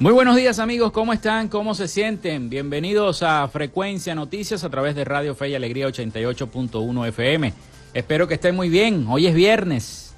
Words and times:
Muy 0.00 0.14
buenos 0.14 0.34
días 0.34 0.58
amigos, 0.58 0.92
¿cómo 0.92 1.12
están? 1.12 1.48
¿Cómo 1.48 1.74
se 1.74 1.86
sienten? 1.86 2.48
Bienvenidos 2.48 3.22
a 3.22 3.46
Frecuencia 3.48 4.14
Noticias 4.14 4.64
a 4.64 4.70
través 4.70 4.94
de 4.94 5.04
Radio 5.04 5.34
Fe 5.34 5.50
y 5.50 5.54
Alegría 5.54 5.86
88.1 5.88 7.08
FM. 7.08 7.52
Espero 7.92 8.26
que 8.26 8.32
estén 8.32 8.56
muy 8.56 8.70
bien. 8.70 9.04
Hoy 9.10 9.26
es 9.26 9.34
viernes. 9.34 10.14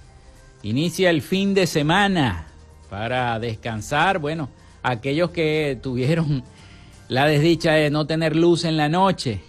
Inicia 0.62 1.10
el 1.10 1.20
fin 1.20 1.52
de 1.52 1.66
semana 1.66 2.46
para 2.90 3.40
descansar. 3.40 4.20
Bueno, 4.20 4.50
aquellos 4.84 5.30
que 5.30 5.76
tuvieron 5.82 6.44
la 7.08 7.26
desdicha 7.26 7.72
de 7.72 7.90
no 7.90 8.06
tener 8.06 8.36
luz 8.36 8.64
en 8.64 8.76
la 8.76 8.88
noche. 8.88 9.40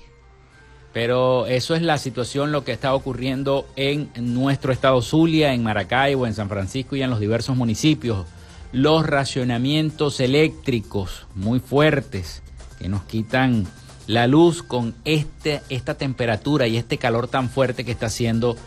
Pero 0.94 1.46
eso 1.46 1.76
es 1.76 1.84
la 1.84 2.00
situación, 2.00 2.52
lo 2.52 2.64
que 2.64 2.72
está 2.72 2.96
ocurriendo 2.96 3.68
en 3.76 4.10
nuestro 4.16 4.74
estado 4.74 5.00
Zulia, 5.04 5.54
en 5.54 5.62
Maracaibo, 5.62 6.26
en 6.26 6.34
San 6.34 6.50
Francisco 6.50 6.96
y 6.96 7.04
en 7.04 7.12
los 7.12 7.20
diversos 7.20 7.56
municipios 7.56 8.26
los 8.74 9.06
racionamientos 9.06 10.20
eléctricos 10.20 11.28
muy 11.36 11.60
fuertes 11.60 12.42
que 12.80 12.90
nos 12.90 13.04
quitan 13.04 13.66
la 14.08 14.28
luz 14.28 14.64
con 14.64 14.96
este, 15.06 15.62
esta 15.70 15.94
temperatura 15.94 16.68
y 16.68 16.76
este 16.76 16.98
calor 16.98 17.28
tan 17.30 17.50
fuerte 17.50 17.86
que 17.86 17.92
está 17.92 18.08
haciendo 18.08 18.58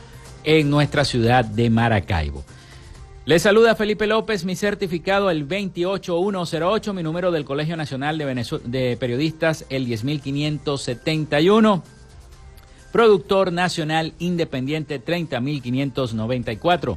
en 0.45 0.71
nuestra 0.71 1.05
ciudad 1.05 1.45
de 1.45 1.69
Maracaibo. 1.69 2.45
Les 3.27 3.43
saluda 3.43 3.75
Felipe 3.75 4.07
López, 4.07 4.45
mi 4.45 4.55
certificado 4.55 5.29
el 5.31 5.49
28108, 5.49 6.95
mi 6.95 7.03
número 7.03 7.33
del 7.33 7.45
Colegio 7.45 7.77
Nacional 7.77 8.17
de, 8.17 8.61
de 8.65 8.97
Periodistas 8.97 9.67
el 9.69 9.87
10571, 9.87 11.83
productor 12.93 13.53
nacional 13.53 14.15
independiente 14.21 15.01
30594. 15.01 16.97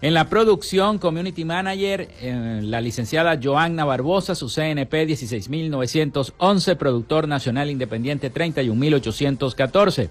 En 0.00 0.14
la 0.14 0.28
producción, 0.28 0.98
Community 0.98 1.44
Manager, 1.44 2.08
eh, 2.20 2.60
la 2.62 2.80
licenciada 2.80 3.36
Joanna 3.42 3.84
Barbosa, 3.84 4.36
su 4.36 4.48
CNP 4.48 5.06
16911, 5.06 6.76
productor 6.76 7.26
nacional 7.26 7.68
independiente 7.68 8.30
31814. 8.30 10.08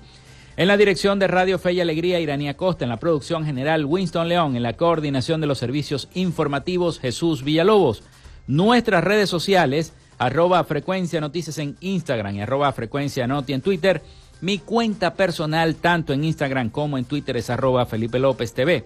En 0.57 0.67
la 0.67 0.75
dirección 0.75 1.19
de 1.19 1.27
Radio 1.27 1.57
Fe 1.57 1.71
y 1.71 1.79
Alegría, 1.79 2.19
Iranía 2.19 2.57
Costa. 2.57 2.83
En 2.83 2.89
la 2.89 2.97
producción 2.97 3.45
general, 3.45 3.85
Winston 3.85 4.27
León. 4.27 4.57
En 4.57 4.63
la 4.63 4.73
coordinación 4.73 5.39
de 5.39 5.47
los 5.47 5.57
servicios 5.57 6.09
informativos, 6.15 6.99
Jesús 6.99 7.45
Villalobos. 7.45 8.03
Nuestras 8.45 9.05
redes 9.05 9.29
sociales, 9.29 9.93
arroba 10.17 10.61
frecuencia 10.65 11.21
noticias 11.21 11.59
en 11.59 11.77
Instagram 11.79 12.35
y 12.35 12.41
arroba 12.41 12.73
frecuencia 12.73 13.25
noti 13.25 13.53
en 13.53 13.61
Twitter. 13.61 14.01
Mi 14.41 14.57
cuenta 14.57 15.13
personal, 15.13 15.75
tanto 15.75 16.11
en 16.11 16.25
Instagram 16.25 16.71
como 16.71 16.97
en 16.97 17.05
Twitter, 17.05 17.37
es 17.37 17.49
arroba 17.49 17.85
Felipe 17.85 18.19
López 18.19 18.53
TV. 18.53 18.83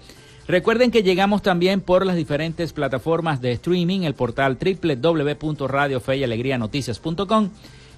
Recuerden 0.51 0.91
que 0.91 1.01
llegamos 1.01 1.41
también 1.41 1.79
por 1.79 2.05
las 2.05 2.17
diferentes 2.17 2.73
plataformas 2.73 3.39
de 3.39 3.53
streaming, 3.53 4.01
el 4.01 4.15
portal 4.15 4.57
www.radiofeyalegrianoticias.com 4.59 7.49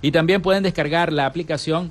y 0.03 0.11
también 0.11 0.43
pueden 0.43 0.61
descargar 0.61 1.11
la 1.11 1.25
aplicación 1.25 1.89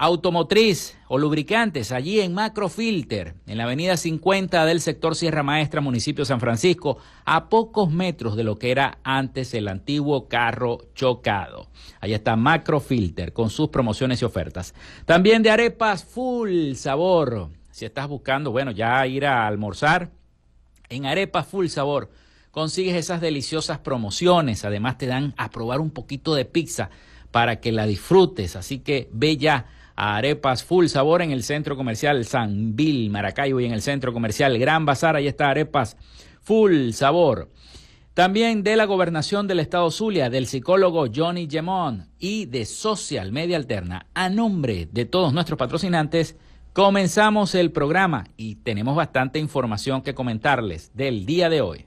automotriz 0.00 0.96
o 1.08 1.18
lubricantes 1.18 1.92
allí 1.92 2.20
en 2.20 2.32
Macrofilter, 2.32 3.34
en 3.46 3.58
la 3.58 3.64
avenida 3.64 3.98
50 3.98 4.64
del 4.64 4.80
sector 4.80 5.14
Sierra 5.14 5.42
Maestra, 5.42 5.82
municipio 5.82 6.24
San 6.24 6.40
Francisco, 6.40 6.96
a 7.26 7.50
pocos 7.50 7.90
metros 7.90 8.34
de 8.34 8.42
lo 8.42 8.56
que 8.56 8.70
era 8.70 8.96
antes 9.04 9.52
el 9.52 9.68
antiguo 9.68 10.26
carro 10.26 10.78
chocado. 10.94 11.68
Allí 12.00 12.14
está 12.14 12.34
Macrofilter 12.34 13.34
con 13.34 13.50
sus 13.50 13.68
promociones 13.68 14.22
y 14.22 14.24
ofertas. 14.24 14.74
También 15.04 15.42
de 15.42 15.50
arepas 15.50 16.02
full 16.02 16.72
sabor. 16.76 17.50
Si 17.70 17.84
estás 17.84 18.08
buscando, 18.08 18.50
bueno, 18.52 18.70
ya 18.70 19.06
ir 19.06 19.26
a 19.26 19.46
almorzar, 19.46 20.12
en 20.88 21.04
arepas 21.04 21.46
full 21.46 21.66
sabor 21.66 22.10
consigues 22.50 22.96
esas 22.96 23.20
deliciosas 23.20 23.80
promociones. 23.80 24.64
Además 24.64 24.96
te 24.96 25.06
dan 25.06 25.34
a 25.36 25.50
probar 25.50 25.78
un 25.78 25.90
poquito 25.90 26.34
de 26.34 26.46
pizza 26.46 26.88
para 27.30 27.60
que 27.60 27.70
la 27.70 27.84
disfrutes. 27.84 28.56
Así 28.56 28.78
que 28.78 29.10
ve 29.12 29.36
ya 29.36 29.66
Arepas 30.00 30.64
Full 30.64 30.86
Sabor 30.86 31.20
en 31.20 31.30
el 31.30 31.42
Centro 31.42 31.76
Comercial 31.76 32.24
San 32.24 32.74
Bill, 32.74 33.10
Maracaibo 33.10 33.60
y 33.60 33.66
en 33.66 33.72
el 33.72 33.82
Centro 33.82 34.14
Comercial 34.14 34.58
Gran 34.58 34.86
Bazar. 34.86 35.14
Ahí 35.14 35.26
está 35.26 35.50
Arepas 35.50 35.98
Full 36.40 36.92
Sabor. 36.92 37.50
También 38.14 38.62
de 38.62 38.76
la 38.76 38.86
gobernación 38.86 39.46
del 39.46 39.60
estado 39.60 39.90
Zulia, 39.90 40.30
del 40.30 40.46
psicólogo 40.46 41.04
Johnny 41.14 41.46
Gemón 41.50 42.08
y 42.18 42.46
de 42.46 42.64
Social 42.64 43.30
Media 43.30 43.58
Alterna. 43.58 44.06
A 44.14 44.30
nombre 44.30 44.88
de 44.90 45.04
todos 45.04 45.34
nuestros 45.34 45.58
patrocinantes, 45.58 46.34
comenzamos 46.72 47.54
el 47.54 47.70
programa 47.70 48.24
y 48.38 48.54
tenemos 48.54 48.96
bastante 48.96 49.38
información 49.38 50.00
que 50.00 50.14
comentarles 50.14 50.92
del 50.94 51.26
día 51.26 51.50
de 51.50 51.60
hoy. 51.60 51.86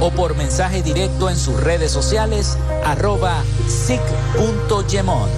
o 0.00 0.10
por 0.10 0.36
mensaje 0.36 0.82
directo 0.82 1.30
en 1.30 1.36
sus 1.36 1.60
redes 1.62 1.90
sociales 1.92 2.56
arroba 2.84 3.42
sic.gemont. 3.68 5.30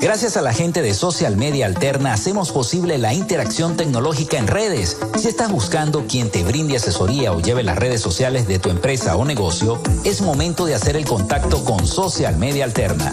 Gracias 0.00 0.38
a 0.38 0.40
la 0.40 0.54
gente 0.54 0.80
de 0.80 0.94
Social 0.94 1.36
Media 1.36 1.66
Alterna 1.66 2.14
hacemos 2.14 2.52
posible 2.52 2.96
la 2.96 3.12
interacción 3.12 3.76
tecnológica 3.76 4.38
en 4.38 4.46
redes. 4.46 4.96
Si 5.18 5.28
estás 5.28 5.52
buscando 5.52 6.06
quien 6.06 6.30
te 6.30 6.42
brinde 6.42 6.76
asesoría 6.76 7.32
o 7.32 7.40
lleve 7.40 7.62
las 7.62 7.76
redes 7.76 8.00
sociales 8.00 8.48
de 8.48 8.58
tu 8.58 8.70
empresa 8.70 9.16
o 9.16 9.26
negocio, 9.26 9.78
es 10.04 10.22
momento 10.22 10.64
de 10.64 10.74
hacer 10.74 10.96
el 10.96 11.04
contacto 11.04 11.64
con 11.64 11.86
Social 11.86 12.38
Media 12.38 12.64
Alterna. 12.64 13.12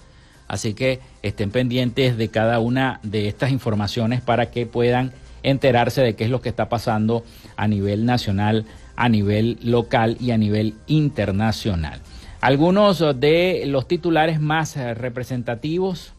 Así 0.47 0.73
que 0.73 0.99
estén 1.23 1.51
pendientes 1.51 2.17
de 2.17 2.29
cada 2.29 2.59
una 2.59 2.99
de 3.03 3.27
estas 3.27 3.51
informaciones 3.51 4.21
para 4.21 4.51
que 4.51 4.65
puedan 4.65 5.11
enterarse 5.43 6.01
de 6.01 6.15
qué 6.15 6.25
es 6.25 6.29
lo 6.29 6.41
que 6.41 6.49
está 6.49 6.69
pasando 6.69 7.23
a 7.55 7.67
nivel 7.67 8.05
nacional 8.05 8.65
a 8.95 9.09
nivel 9.09 9.57
local 9.61 10.17
y 10.19 10.31
a 10.31 10.37
nivel 10.37 10.75
internacional. 10.87 12.01
Algunos 12.41 12.99
de 13.19 13.63
los 13.67 13.87
titulares 13.87 14.39
más 14.39 14.75
representativos 14.75 16.13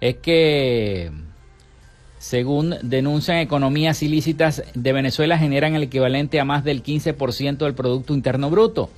es 0.00 0.16
que, 0.16 1.10
según 2.18 2.76
denuncian 2.82 3.38
economías 3.38 4.02
ilícitas 4.02 4.64
de 4.74 4.92
Venezuela, 4.92 5.38
generan 5.38 5.74
el 5.74 5.84
equivalente 5.84 6.40
a 6.40 6.44
más 6.44 6.64
del 6.64 6.82
15% 6.82 7.58
del 7.58 7.74
Producto 7.74 8.14
Interno 8.14 8.50
Bruto. 8.50 8.90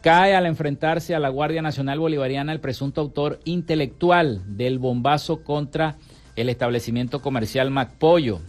Cae 0.00 0.36
al 0.36 0.46
enfrentarse 0.46 1.14
a 1.14 1.18
la 1.18 1.28
Guardia 1.28 1.60
Nacional 1.60 1.98
Bolivariana 1.98 2.52
el 2.52 2.60
presunto 2.60 3.00
autor 3.00 3.40
intelectual 3.44 4.42
del 4.46 4.78
bombazo 4.78 5.42
contra 5.42 5.96
el 6.36 6.48
establecimiento 6.48 7.20
comercial 7.20 7.70
Macpollo. 7.70 8.40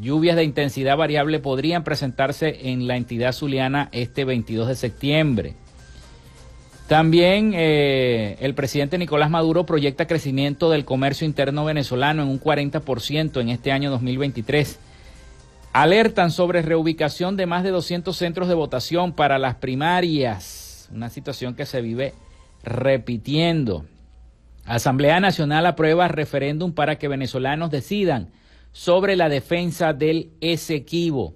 Lluvias 0.00 0.36
de 0.36 0.44
intensidad 0.44 0.98
variable 0.98 1.38
podrían 1.40 1.82
presentarse 1.82 2.70
en 2.70 2.86
la 2.86 2.96
entidad 2.96 3.32
zuliana 3.32 3.88
este 3.92 4.24
22 4.24 4.68
de 4.68 4.76
septiembre. 4.76 5.54
También 6.88 7.52
eh, 7.54 8.36
el 8.40 8.54
presidente 8.54 8.98
Nicolás 8.98 9.30
Maduro 9.30 9.64
proyecta 9.64 10.06
crecimiento 10.06 10.70
del 10.70 10.84
comercio 10.84 11.26
interno 11.26 11.64
venezolano 11.64 12.22
en 12.22 12.28
un 12.28 12.40
40% 12.40 13.40
en 13.40 13.48
este 13.48 13.72
año 13.72 13.90
2023. 13.90 14.78
Alertan 15.72 16.30
sobre 16.30 16.62
reubicación 16.62 17.36
de 17.36 17.46
más 17.46 17.62
de 17.62 17.70
200 17.70 18.16
centros 18.16 18.48
de 18.48 18.54
votación 18.54 19.12
para 19.12 19.38
las 19.38 19.56
primarias, 19.56 20.67
una 20.92 21.10
situación 21.10 21.54
que 21.54 21.66
se 21.66 21.80
vive 21.80 22.14
repitiendo. 22.62 23.86
Asamblea 24.64 25.20
Nacional 25.20 25.66
aprueba 25.66 26.08
referéndum 26.08 26.72
para 26.72 26.98
que 26.98 27.08
venezolanos 27.08 27.70
decidan 27.70 28.30
sobre 28.72 29.16
la 29.16 29.28
defensa 29.28 29.92
del 29.92 30.30
Esequibo. 30.40 31.34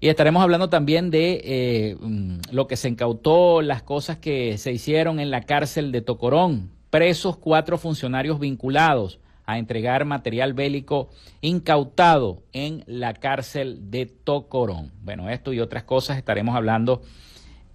Y 0.00 0.08
estaremos 0.08 0.42
hablando 0.42 0.68
también 0.68 1.10
de 1.10 1.40
eh, 1.44 1.96
mm, 2.00 2.38
lo 2.52 2.68
que 2.68 2.76
se 2.76 2.88
incautó, 2.88 3.62
las 3.62 3.82
cosas 3.82 4.18
que 4.18 4.56
se 4.56 4.72
hicieron 4.72 5.18
en 5.18 5.30
la 5.30 5.42
cárcel 5.42 5.92
de 5.92 6.00
Tocorón. 6.00 6.70
Presos 6.88 7.36
cuatro 7.36 7.78
funcionarios 7.78 8.38
vinculados 8.38 9.18
a 9.44 9.58
entregar 9.58 10.04
material 10.04 10.52
bélico 10.52 11.08
incautado 11.40 12.42
en 12.52 12.84
la 12.86 13.14
cárcel 13.14 13.90
de 13.90 14.06
Tocorón. 14.06 14.92
Bueno, 15.02 15.30
esto 15.30 15.52
y 15.52 15.60
otras 15.60 15.84
cosas 15.84 16.16
estaremos 16.16 16.54
hablando 16.54 17.02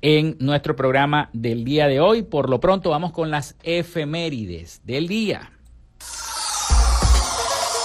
en 0.04 0.36
nuestro 0.40 0.76
programa 0.76 1.30
del 1.32 1.64
día 1.64 1.88
de 1.88 2.02
hoy. 2.02 2.24
Por 2.24 2.50
lo 2.50 2.60
pronto 2.60 2.90
vamos 2.90 3.14
con 3.14 3.32
las 3.32 3.56
efemérides 3.64 4.82
del 4.84 5.08
día. 5.08 5.50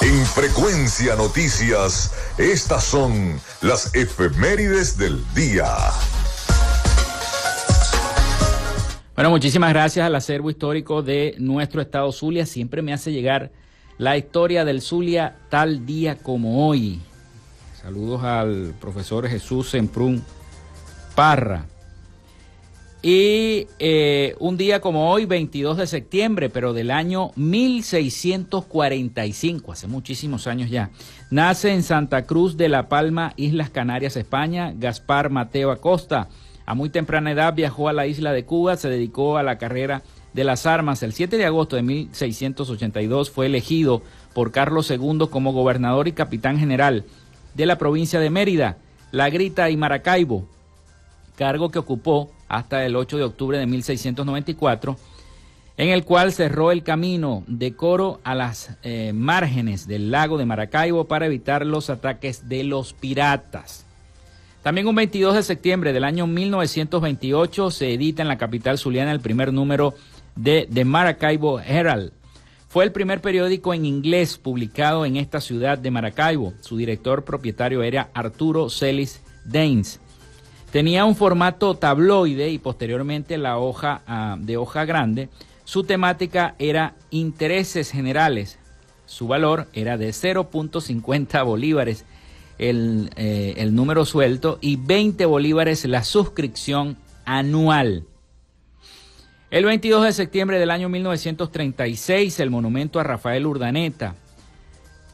En 0.02 0.26
Frecuencia 0.26 1.14
Noticias, 1.14 2.12
estas 2.36 2.84
son 2.84 3.40
las 3.62 3.94
efemérides 3.94 4.98
del 4.98 5.22
día. 5.34 5.66
Bueno, 9.14 9.30
muchísimas 9.30 9.70
gracias 9.70 10.04
al 10.04 10.14
acervo 10.14 10.50
histórico 10.50 11.02
de 11.02 11.36
nuestro 11.38 11.80
estado 11.80 12.10
Zulia. 12.10 12.46
Siempre 12.46 12.82
me 12.82 12.92
hace 12.92 13.12
llegar 13.12 13.52
la 13.96 14.16
historia 14.16 14.64
del 14.64 14.80
Zulia 14.82 15.36
tal 15.50 15.86
día 15.86 16.16
como 16.18 16.66
hoy. 16.66 17.00
Saludos 17.80 18.24
al 18.24 18.74
profesor 18.80 19.28
Jesús 19.28 19.70
Semprún 19.70 20.24
Parra. 21.14 21.66
Y 23.00 23.68
eh, 23.78 24.34
un 24.40 24.56
día 24.56 24.80
como 24.80 25.12
hoy, 25.12 25.24
22 25.24 25.76
de 25.76 25.86
septiembre, 25.86 26.50
pero 26.50 26.72
del 26.72 26.90
año 26.90 27.30
1645, 27.36 29.70
hace 29.70 29.86
muchísimos 29.86 30.48
años 30.48 30.68
ya, 30.68 30.90
nace 31.30 31.72
en 31.72 31.84
Santa 31.84 32.26
Cruz 32.26 32.56
de 32.56 32.68
la 32.68 32.88
Palma, 32.88 33.34
Islas 33.36 33.70
Canarias, 33.70 34.16
España, 34.16 34.74
Gaspar 34.76 35.30
Mateo 35.30 35.70
Acosta. 35.70 36.28
A 36.66 36.74
muy 36.74 36.90
temprana 36.90 37.30
edad 37.30 37.54
viajó 37.54 37.88
a 37.88 37.92
la 37.92 38.08
isla 38.08 38.32
de 38.32 38.44
Cuba, 38.44 38.76
se 38.76 38.88
dedicó 38.88 39.38
a 39.38 39.44
la 39.44 39.58
carrera 39.58 40.02
de 40.34 40.42
las 40.42 40.66
armas. 40.66 41.04
El 41.04 41.12
7 41.12 41.36
de 41.36 41.46
agosto 41.46 41.76
de 41.76 41.82
1682 41.82 43.30
fue 43.30 43.46
elegido 43.46 44.02
por 44.34 44.50
Carlos 44.50 44.90
II 44.90 45.28
como 45.30 45.52
gobernador 45.52 46.08
y 46.08 46.12
capitán 46.12 46.58
general 46.58 47.04
de 47.54 47.64
la 47.64 47.78
provincia 47.78 48.18
de 48.18 48.30
Mérida, 48.30 48.78
La 49.12 49.30
Grita 49.30 49.70
y 49.70 49.76
Maracaibo, 49.76 50.48
cargo 51.36 51.70
que 51.70 51.78
ocupó 51.78 52.32
hasta 52.48 52.84
el 52.84 52.96
8 52.96 53.18
de 53.18 53.24
octubre 53.24 53.58
de 53.58 53.66
1694, 53.66 54.96
en 55.76 55.90
el 55.90 56.04
cual 56.04 56.32
cerró 56.32 56.72
el 56.72 56.82
camino 56.82 57.44
de 57.46 57.74
Coro 57.74 58.20
a 58.24 58.34
las 58.34 58.76
eh, 58.82 59.12
márgenes 59.14 59.86
del 59.86 60.10
lago 60.10 60.38
de 60.38 60.46
Maracaibo 60.46 61.04
para 61.04 61.26
evitar 61.26 61.64
los 61.64 61.90
ataques 61.90 62.48
de 62.48 62.64
los 62.64 62.94
piratas. 62.94 63.86
También 64.62 64.88
un 64.88 64.96
22 64.96 65.36
de 65.36 65.42
septiembre 65.44 65.92
del 65.92 66.04
año 66.04 66.26
1928 66.26 67.70
se 67.70 67.94
edita 67.94 68.22
en 68.22 68.28
la 68.28 68.38
capital 68.38 68.76
zuliana 68.76 69.12
el 69.12 69.20
primer 69.20 69.52
número 69.52 69.94
de 70.34 70.68
The 70.72 70.84
Maracaibo 70.84 71.60
Herald. 71.60 72.12
Fue 72.68 72.84
el 72.84 72.92
primer 72.92 73.20
periódico 73.20 73.72
en 73.72 73.86
inglés 73.86 74.36
publicado 74.36 75.06
en 75.06 75.16
esta 75.16 75.40
ciudad 75.40 75.78
de 75.78 75.90
Maracaibo. 75.90 76.52
Su 76.60 76.76
director 76.76 77.24
propietario 77.24 77.82
era 77.82 78.10
Arturo 78.12 78.68
Celis 78.68 79.22
Daines. 79.46 80.00
Tenía 80.70 81.06
un 81.06 81.16
formato 81.16 81.76
tabloide 81.76 82.50
y 82.50 82.58
posteriormente 82.58 83.38
la 83.38 83.58
hoja 83.58 84.02
ah, 84.06 84.36
de 84.38 84.58
hoja 84.58 84.84
grande. 84.84 85.30
Su 85.64 85.84
temática 85.84 86.54
era 86.58 86.94
intereses 87.10 87.90
generales. 87.90 88.58
Su 89.06 89.28
valor 89.28 89.68
era 89.72 89.96
de 89.96 90.10
0.50 90.10 91.44
bolívares 91.44 92.04
el, 92.58 93.10
eh, 93.16 93.54
el 93.56 93.74
número 93.74 94.04
suelto 94.04 94.58
y 94.60 94.76
20 94.76 95.24
bolívares 95.24 95.86
la 95.86 96.04
suscripción 96.04 96.98
anual. 97.24 98.04
El 99.50 99.64
22 99.64 100.04
de 100.04 100.12
septiembre 100.12 100.58
del 100.58 100.70
año 100.70 100.90
1936, 100.90 102.40
el 102.40 102.50
monumento 102.50 103.00
a 103.00 103.04
Rafael 103.04 103.46
Urdaneta 103.46 104.16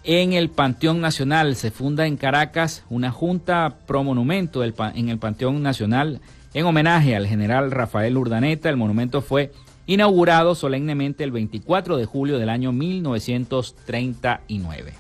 en 0.04 0.34
el 0.34 0.50
Panteón 0.50 1.00
Nacional. 1.00 1.56
Se 1.56 1.70
funda 1.70 2.06
en 2.06 2.16
Caracas 2.16 2.84
una 2.90 3.11
junta 3.11 3.78
pro 3.87 4.04
monumento 4.04 4.62
en 4.62 5.08
el 5.08 5.18
Panteón 5.18 5.62
Nacional 5.62 6.20
en 6.52 6.66
homenaje 6.66 7.16
al 7.16 7.26
general 7.26 7.70
Rafael 7.70 8.14
Urdaneta. 8.16 8.68
El 8.68 8.76
monumento 8.76 9.23
fue 9.23 9.52
inaugurado 9.87 10.54
solemnemente 10.54 11.25
el 11.25 11.32
24 11.32 11.96
de 11.96 12.04
julio 12.04 12.38
del 12.38 12.50
año 12.50 12.73
1939. 12.73 14.92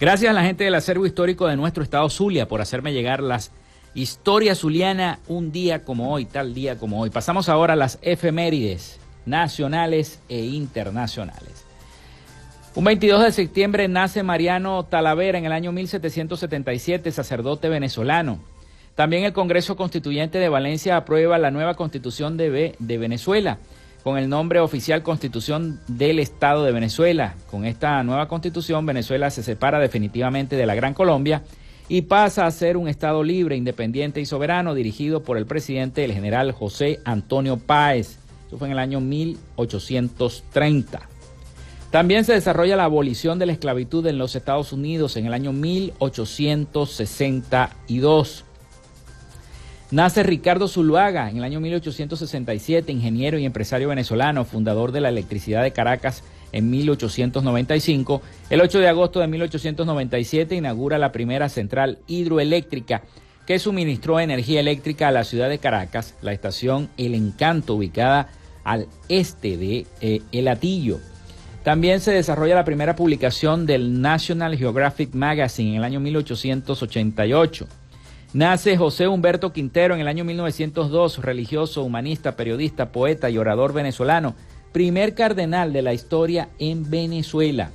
Gracias 0.00 0.30
a 0.30 0.34
la 0.34 0.42
gente 0.42 0.64
del 0.64 0.74
acervo 0.74 1.06
histórico 1.06 1.46
de 1.46 1.56
nuestro 1.56 1.82
estado 1.82 2.10
Zulia 2.10 2.46
por 2.48 2.60
hacerme 2.60 2.92
llegar 2.92 3.22
las 3.22 3.52
historias 3.94 4.58
zuliana 4.58 5.20
un 5.28 5.52
día 5.52 5.84
como 5.84 6.12
hoy, 6.12 6.26
tal 6.26 6.52
día 6.52 6.78
como 6.78 7.00
hoy. 7.00 7.08
Pasamos 7.10 7.48
ahora 7.48 7.74
a 7.74 7.76
las 7.76 8.00
efemérides 8.02 8.98
nacionales 9.24 10.18
e 10.28 10.44
internacionales. 10.44 11.63
Un 12.76 12.82
22 12.82 13.22
de 13.22 13.30
septiembre 13.30 13.86
nace 13.86 14.24
Mariano 14.24 14.82
Talavera 14.82 15.38
en 15.38 15.44
el 15.44 15.52
año 15.52 15.70
1777, 15.70 17.12
sacerdote 17.12 17.68
venezolano. 17.68 18.40
También 18.96 19.22
el 19.22 19.32
Congreso 19.32 19.76
Constituyente 19.76 20.38
de 20.38 20.48
Valencia 20.48 20.96
aprueba 20.96 21.38
la 21.38 21.52
nueva 21.52 21.74
constitución 21.74 22.36
de, 22.36 22.74
de 22.76 22.98
Venezuela 22.98 23.58
con 24.02 24.18
el 24.18 24.28
nombre 24.28 24.58
oficial 24.58 25.04
Constitución 25.04 25.78
del 25.86 26.18
Estado 26.18 26.64
de 26.64 26.72
Venezuela. 26.72 27.36
Con 27.48 27.64
esta 27.64 28.02
nueva 28.02 28.26
constitución, 28.26 28.84
Venezuela 28.84 29.30
se 29.30 29.44
separa 29.44 29.78
definitivamente 29.78 30.56
de 30.56 30.66
la 30.66 30.74
Gran 30.74 30.94
Colombia 30.94 31.44
y 31.88 32.02
pasa 32.02 32.44
a 32.44 32.50
ser 32.50 32.76
un 32.76 32.88
Estado 32.88 33.22
libre, 33.22 33.54
independiente 33.54 34.20
y 34.20 34.26
soberano 34.26 34.74
dirigido 34.74 35.22
por 35.22 35.38
el 35.38 35.46
presidente, 35.46 36.04
el 36.04 36.12
general 36.12 36.50
José 36.50 36.98
Antonio 37.04 37.56
Páez. 37.56 38.18
Eso 38.48 38.58
fue 38.58 38.66
en 38.66 38.72
el 38.72 38.80
año 38.80 39.00
1830. 39.00 41.13
También 41.94 42.24
se 42.24 42.32
desarrolla 42.32 42.74
la 42.74 42.86
abolición 42.86 43.38
de 43.38 43.46
la 43.46 43.52
esclavitud 43.52 44.04
en 44.08 44.18
los 44.18 44.34
Estados 44.34 44.72
Unidos 44.72 45.16
en 45.16 45.26
el 45.26 45.32
año 45.32 45.52
1862. 45.52 48.44
Nace 49.92 50.24
Ricardo 50.24 50.66
Zuluaga 50.66 51.30
en 51.30 51.36
el 51.36 51.44
año 51.44 51.60
1867, 51.60 52.90
ingeniero 52.90 53.38
y 53.38 53.44
empresario 53.44 53.90
venezolano, 53.90 54.44
fundador 54.44 54.90
de 54.90 55.02
la 55.02 55.10
electricidad 55.10 55.62
de 55.62 55.70
Caracas 55.70 56.24
en 56.50 56.68
1895. 56.68 58.22
El 58.50 58.60
8 58.60 58.80
de 58.80 58.88
agosto 58.88 59.20
de 59.20 59.28
1897 59.28 60.56
inaugura 60.56 60.98
la 60.98 61.12
primera 61.12 61.48
central 61.48 61.98
hidroeléctrica 62.08 63.02
que 63.46 63.60
suministró 63.60 64.18
energía 64.18 64.58
eléctrica 64.58 65.06
a 65.06 65.12
la 65.12 65.22
ciudad 65.22 65.48
de 65.48 65.58
Caracas, 65.58 66.16
la 66.22 66.32
estación 66.32 66.88
El 66.96 67.14
Encanto, 67.14 67.76
ubicada 67.76 68.30
al 68.64 68.88
este 69.08 69.56
de 69.56 69.86
eh, 70.00 70.22
El 70.32 70.48
Atillo. 70.48 70.98
También 71.64 72.00
se 72.00 72.12
desarrolla 72.12 72.56
la 72.56 72.66
primera 72.66 72.94
publicación 72.94 73.64
del 73.64 74.02
National 74.02 74.54
Geographic 74.54 75.14
Magazine 75.14 75.70
en 75.70 75.76
el 75.76 75.84
año 75.84 75.98
1888. 75.98 77.66
Nace 78.34 78.76
José 78.76 79.08
Humberto 79.08 79.50
Quintero 79.54 79.94
en 79.94 80.02
el 80.02 80.08
año 80.08 80.24
1902, 80.24 81.22
religioso, 81.22 81.82
humanista, 81.82 82.36
periodista, 82.36 82.92
poeta 82.92 83.30
y 83.30 83.38
orador 83.38 83.72
venezolano, 83.72 84.34
primer 84.72 85.14
cardenal 85.14 85.72
de 85.72 85.80
la 85.80 85.94
historia 85.94 86.50
en 86.58 86.90
Venezuela. 86.90 87.70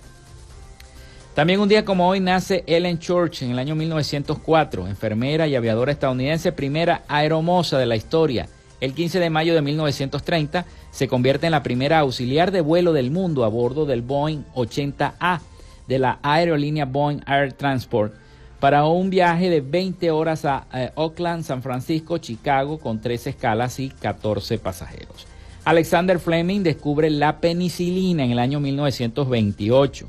También 1.34 1.60
un 1.60 1.70
día 1.70 1.84
como 1.84 2.08
hoy 2.08 2.20
nace 2.20 2.64
Ellen 2.68 3.00
Church 3.00 3.42
en 3.42 3.50
el 3.50 3.58
año 3.58 3.74
1904, 3.74 4.88
enfermera 4.88 5.48
y 5.48 5.56
aviadora 5.56 5.92
estadounidense, 5.92 6.52
primera 6.52 7.02
aeromoza 7.08 7.80
de 7.80 7.88
la 7.88 7.96
historia. 7.96 8.50
El 8.82 8.94
15 8.94 9.20
de 9.20 9.30
mayo 9.30 9.54
de 9.54 9.62
1930 9.62 10.66
se 10.92 11.08
convierte 11.08 11.46
en 11.46 11.52
la 11.52 11.64
primera 11.64 12.00
auxiliar 12.00 12.52
de 12.52 12.62
vuelo 12.62 12.94
del 12.94 13.12
mundo 13.12 13.44
a 13.44 13.50
bordo 13.50 13.86
del 13.86 14.02
Boeing 14.02 14.44
80A 14.56 15.42
de 15.88 16.00
la 16.00 16.20
aerolínea 16.22 16.86
Boeing 16.86 17.22
Air 17.28 17.54
Transport 17.54 18.14
para 18.60 18.86
un 18.86 19.10
viaje 19.10 19.50
de 19.50 19.62
20 19.62 20.12
horas 20.12 20.46
a 20.46 20.68
eh, 20.74 20.92
Oakland, 20.96 21.44
San 21.44 21.62
Francisco, 21.62 22.18
Chicago 22.18 22.80
con 22.80 23.02
tres 23.02 23.28
escalas 23.28 23.80
y 23.80 23.90
14 23.90 24.60
pasajeros. 24.60 25.28
Alexander 25.66 26.20
Fleming 26.20 26.62
descubre 26.62 27.10
la 27.10 27.40
penicilina 27.40 28.24
en 28.24 28.32
el 28.32 28.40
año 28.40 28.60
1928. 28.60 30.08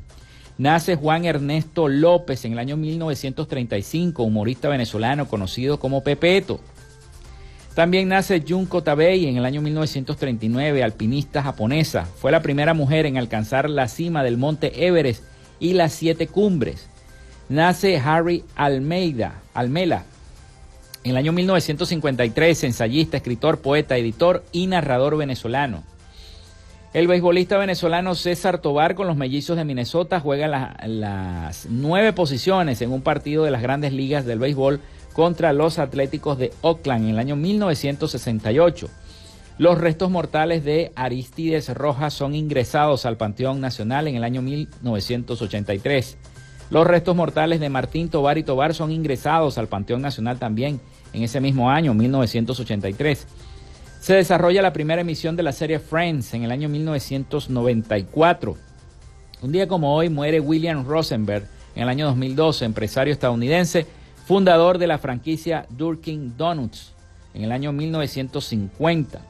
Nace 0.58 0.96
Juan 0.96 1.24
Ernesto 1.24 1.88
López 1.88 2.44
en 2.44 2.52
el 2.52 2.58
año 2.58 2.76
1935, 2.76 4.22
humorista 4.22 4.68
venezolano 4.68 5.26
conocido 5.26 5.80
como 5.80 6.02
Pepeto. 6.02 6.60
También 7.80 8.08
nace 8.08 8.44
Junko 8.46 8.82
Tabei 8.82 9.26
en 9.26 9.38
el 9.38 9.46
año 9.46 9.62
1939, 9.62 10.84
alpinista 10.84 11.42
japonesa. 11.42 12.04
Fue 12.04 12.30
la 12.30 12.42
primera 12.42 12.75
mujer 12.75 13.06
en 13.06 13.16
alcanzar 13.16 13.70
la 13.70 13.88
cima 13.88 14.22
del 14.22 14.37
monte 14.37 14.87
Everest 14.87 15.25
y 15.60 15.72
las 15.72 15.94
siete 15.94 16.26
cumbres. 16.26 16.90
Nace 17.49 17.96
Harry 17.96 18.44
Almeida, 18.54 19.40
Almela, 19.54 20.04
en 21.04 21.12
el 21.12 21.16
año 21.16 21.32
1953, 21.32 22.64
ensayista, 22.64 23.16
escritor, 23.16 23.60
poeta, 23.60 23.96
editor 23.96 24.44
y 24.52 24.66
narrador 24.66 25.16
venezolano. 25.16 25.82
El 26.92 27.08
beisbolista 27.08 27.56
venezolano 27.56 28.14
César 28.14 28.58
Tobar 28.58 28.94
con 28.94 29.06
los 29.06 29.16
mellizos 29.16 29.56
de 29.56 29.64
Minnesota 29.64 30.20
juega 30.20 30.76
las 30.87 31.66
nueve 31.70 32.12
posiciones 32.12 32.82
en 32.82 32.92
un 32.92 33.00
partido 33.00 33.44
de 33.44 33.52
las 33.52 33.62
grandes 33.62 33.94
ligas 33.94 34.26
del 34.26 34.38
béisbol 34.38 34.82
contra 35.12 35.52
los 35.52 35.78
Atléticos 35.78 36.38
de 36.38 36.52
Oakland 36.62 37.04
en 37.04 37.10
el 37.10 37.18
año 37.18 37.36
1968. 37.36 38.88
Los 39.58 39.78
restos 39.78 40.10
mortales 40.10 40.64
de 40.64 40.92
Aristides 40.96 41.68
Rojas 41.74 42.14
son 42.14 42.34
ingresados 42.34 43.04
al 43.04 43.18
Panteón 43.18 43.60
Nacional 43.60 44.08
en 44.08 44.16
el 44.16 44.24
año 44.24 44.40
1983. 44.40 46.16
Los 46.70 46.86
restos 46.86 47.14
mortales 47.14 47.60
de 47.60 47.68
Martín 47.68 48.08
Tobar 48.08 48.38
y 48.38 48.42
Tobar 48.42 48.74
son 48.74 48.90
ingresados 48.90 49.58
al 49.58 49.68
Panteón 49.68 50.00
Nacional 50.00 50.38
también 50.38 50.80
en 51.12 51.22
ese 51.22 51.40
mismo 51.40 51.68
año, 51.68 51.92
1983. 51.92 53.26
Se 54.00 54.14
desarrolla 54.14 54.62
la 54.62 54.72
primera 54.72 55.02
emisión 55.02 55.36
de 55.36 55.42
la 55.42 55.52
serie 55.52 55.78
Friends 55.78 56.32
en 56.32 56.44
el 56.44 56.52
año 56.52 56.70
1994. 56.70 58.56
Un 59.42 59.52
día 59.52 59.68
como 59.68 59.94
hoy 59.94 60.08
muere 60.08 60.40
William 60.40 60.86
Rosenberg 60.86 61.46
en 61.74 61.82
el 61.82 61.88
año 61.88 62.06
2012, 62.06 62.64
empresario 62.64 63.12
estadounidense 63.12 63.86
fundador 64.30 64.78
de 64.78 64.87
la 64.87 64.99
franquicia 64.99 65.66
Durkin 65.70 66.37
Donuts 66.37 66.92
en 67.34 67.42
el 67.42 67.50
año 67.50 67.72
1950. 67.72 69.20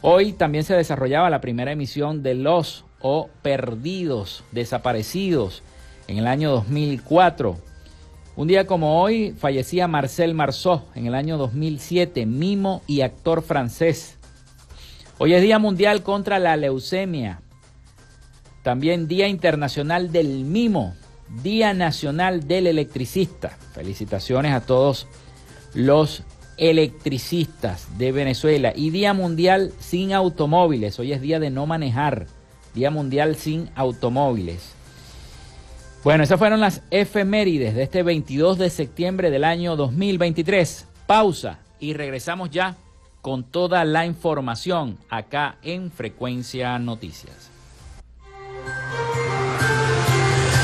Hoy 0.00 0.32
también 0.32 0.64
se 0.64 0.74
desarrollaba 0.74 1.28
la 1.28 1.42
primera 1.42 1.72
emisión 1.72 2.22
de 2.22 2.34
Los 2.34 2.86
o 3.02 3.28
Perdidos, 3.42 4.42
Desaparecidos, 4.50 5.62
en 6.08 6.16
el 6.16 6.26
año 6.26 6.52
2004. 6.52 7.58
Un 8.36 8.48
día 8.48 8.66
como 8.66 9.02
hoy 9.02 9.34
fallecía 9.38 9.86
Marcel 9.88 10.32
Marceau 10.32 10.84
en 10.94 11.06
el 11.06 11.14
año 11.14 11.36
2007, 11.36 12.24
mimo 12.24 12.80
y 12.86 13.02
actor 13.02 13.42
francés. 13.42 14.16
Hoy 15.18 15.34
es 15.34 15.42
Día 15.42 15.58
Mundial 15.58 16.02
contra 16.02 16.38
la 16.38 16.56
Leucemia. 16.56 17.42
También 18.62 19.06
Día 19.06 19.28
Internacional 19.28 20.10
del 20.10 20.44
Mimo. 20.44 20.94
Día 21.42 21.74
Nacional 21.74 22.46
del 22.46 22.66
Electricista. 22.66 23.56
Felicitaciones 23.72 24.52
a 24.52 24.60
todos 24.60 25.06
los 25.74 26.22
electricistas 26.56 27.98
de 27.98 28.12
Venezuela. 28.12 28.72
Y 28.74 28.90
Día 28.90 29.14
Mundial 29.14 29.72
sin 29.78 30.12
automóviles. 30.12 30.98
Hoy 30.98 31.12
es 31.12 31.20
día 31.20 31.38
de 31.38 31.50
no 31.50 31.66
manejar. 31.66 32.26
Día 32.74 32.90
Mundial 32.90 33.36
sin 33.36 33.70
automóviles. 33.74 34.74
Bueno, 36.02 36.24
esas 36.24 36.38
fueron 36.38 36.60
las 36.60 36.82
efemérides 36.90 37.74
de 37.74 37.82
este 37.82 38.02
22 38.02 38.58
de 38.58 38.70
septiembre 38.70 39.30
del 39.30 39.44
año 39.44 39.76
2023. 39.76 40.86
Pausa 41.06 41.58
y 41.78 41.94
regresamos 41.94 42.50
ya 42.50 42.76
con 43.20 43.44
toda 43.44 43.84
la 43.84 44.06
información 44.06 44.98
acá 45.08 45.56
en 45.62 45.90
Frecuencia 45.90 46.78
Noticias. 46.78 47.49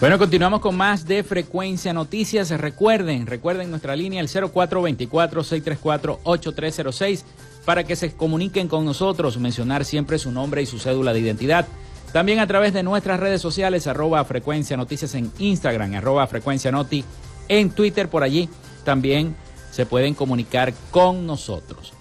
Bueno, 0.00 0.18
continuamos 0.18 0.60
con 0.60 0.76
más 0.78 1.06
de 1.06 1.22
Frecuencia 1.22 1.92
Noticias. 1.92 2.48
Recuerden, 2.48 3.26
recuerden 3.26 3.68
nuestra 3.68 3.94
línea 3.94 4.22
el 4.22 4.28
0424-634-8306 4.28 7.22
para 7.66 7.84
que 7.84 7.96
se 7.96 8.16
comuniquen 8.16 8.66
con 8.66 8.86
nosotros, 8.86 9.36
mencionar 9.36 9.84
siempre 9.84 10.18
su 10.18 10.32
nombre 10.32 10.62
y 10.62 10.66
su 10.66 10.78
cédula 10.78 11.12
de 11.12 11.20
identidad. 11.20 11.68
También 12.14 12.38
a 12.38 12.46
través 12.46 12.72
de 12.72 12.82
nuestras 12.82 13.20
redes 13.20 13.42
sociales, 13.42 13.86
arroba 13.86 14.24
Frecuencia 14.24 14.78
Noticias 14.78 15.14
en 15.14 15.30
Instagram, 15.38 15.94
arroba 15.94 16.26
Frecuencia 16.26 16.72
Noti 16.72 17.04
en 17.48 17.68
Twitter, 17.68 18.08
por 18.08 18.22
allí 18.22 18.48
también 18.84 19.36
se 19.70 19.84
pueden 19.84 20.14
comunicar 20.14 20.72
con 20.90 21.26
nosotros. 21.26 21.92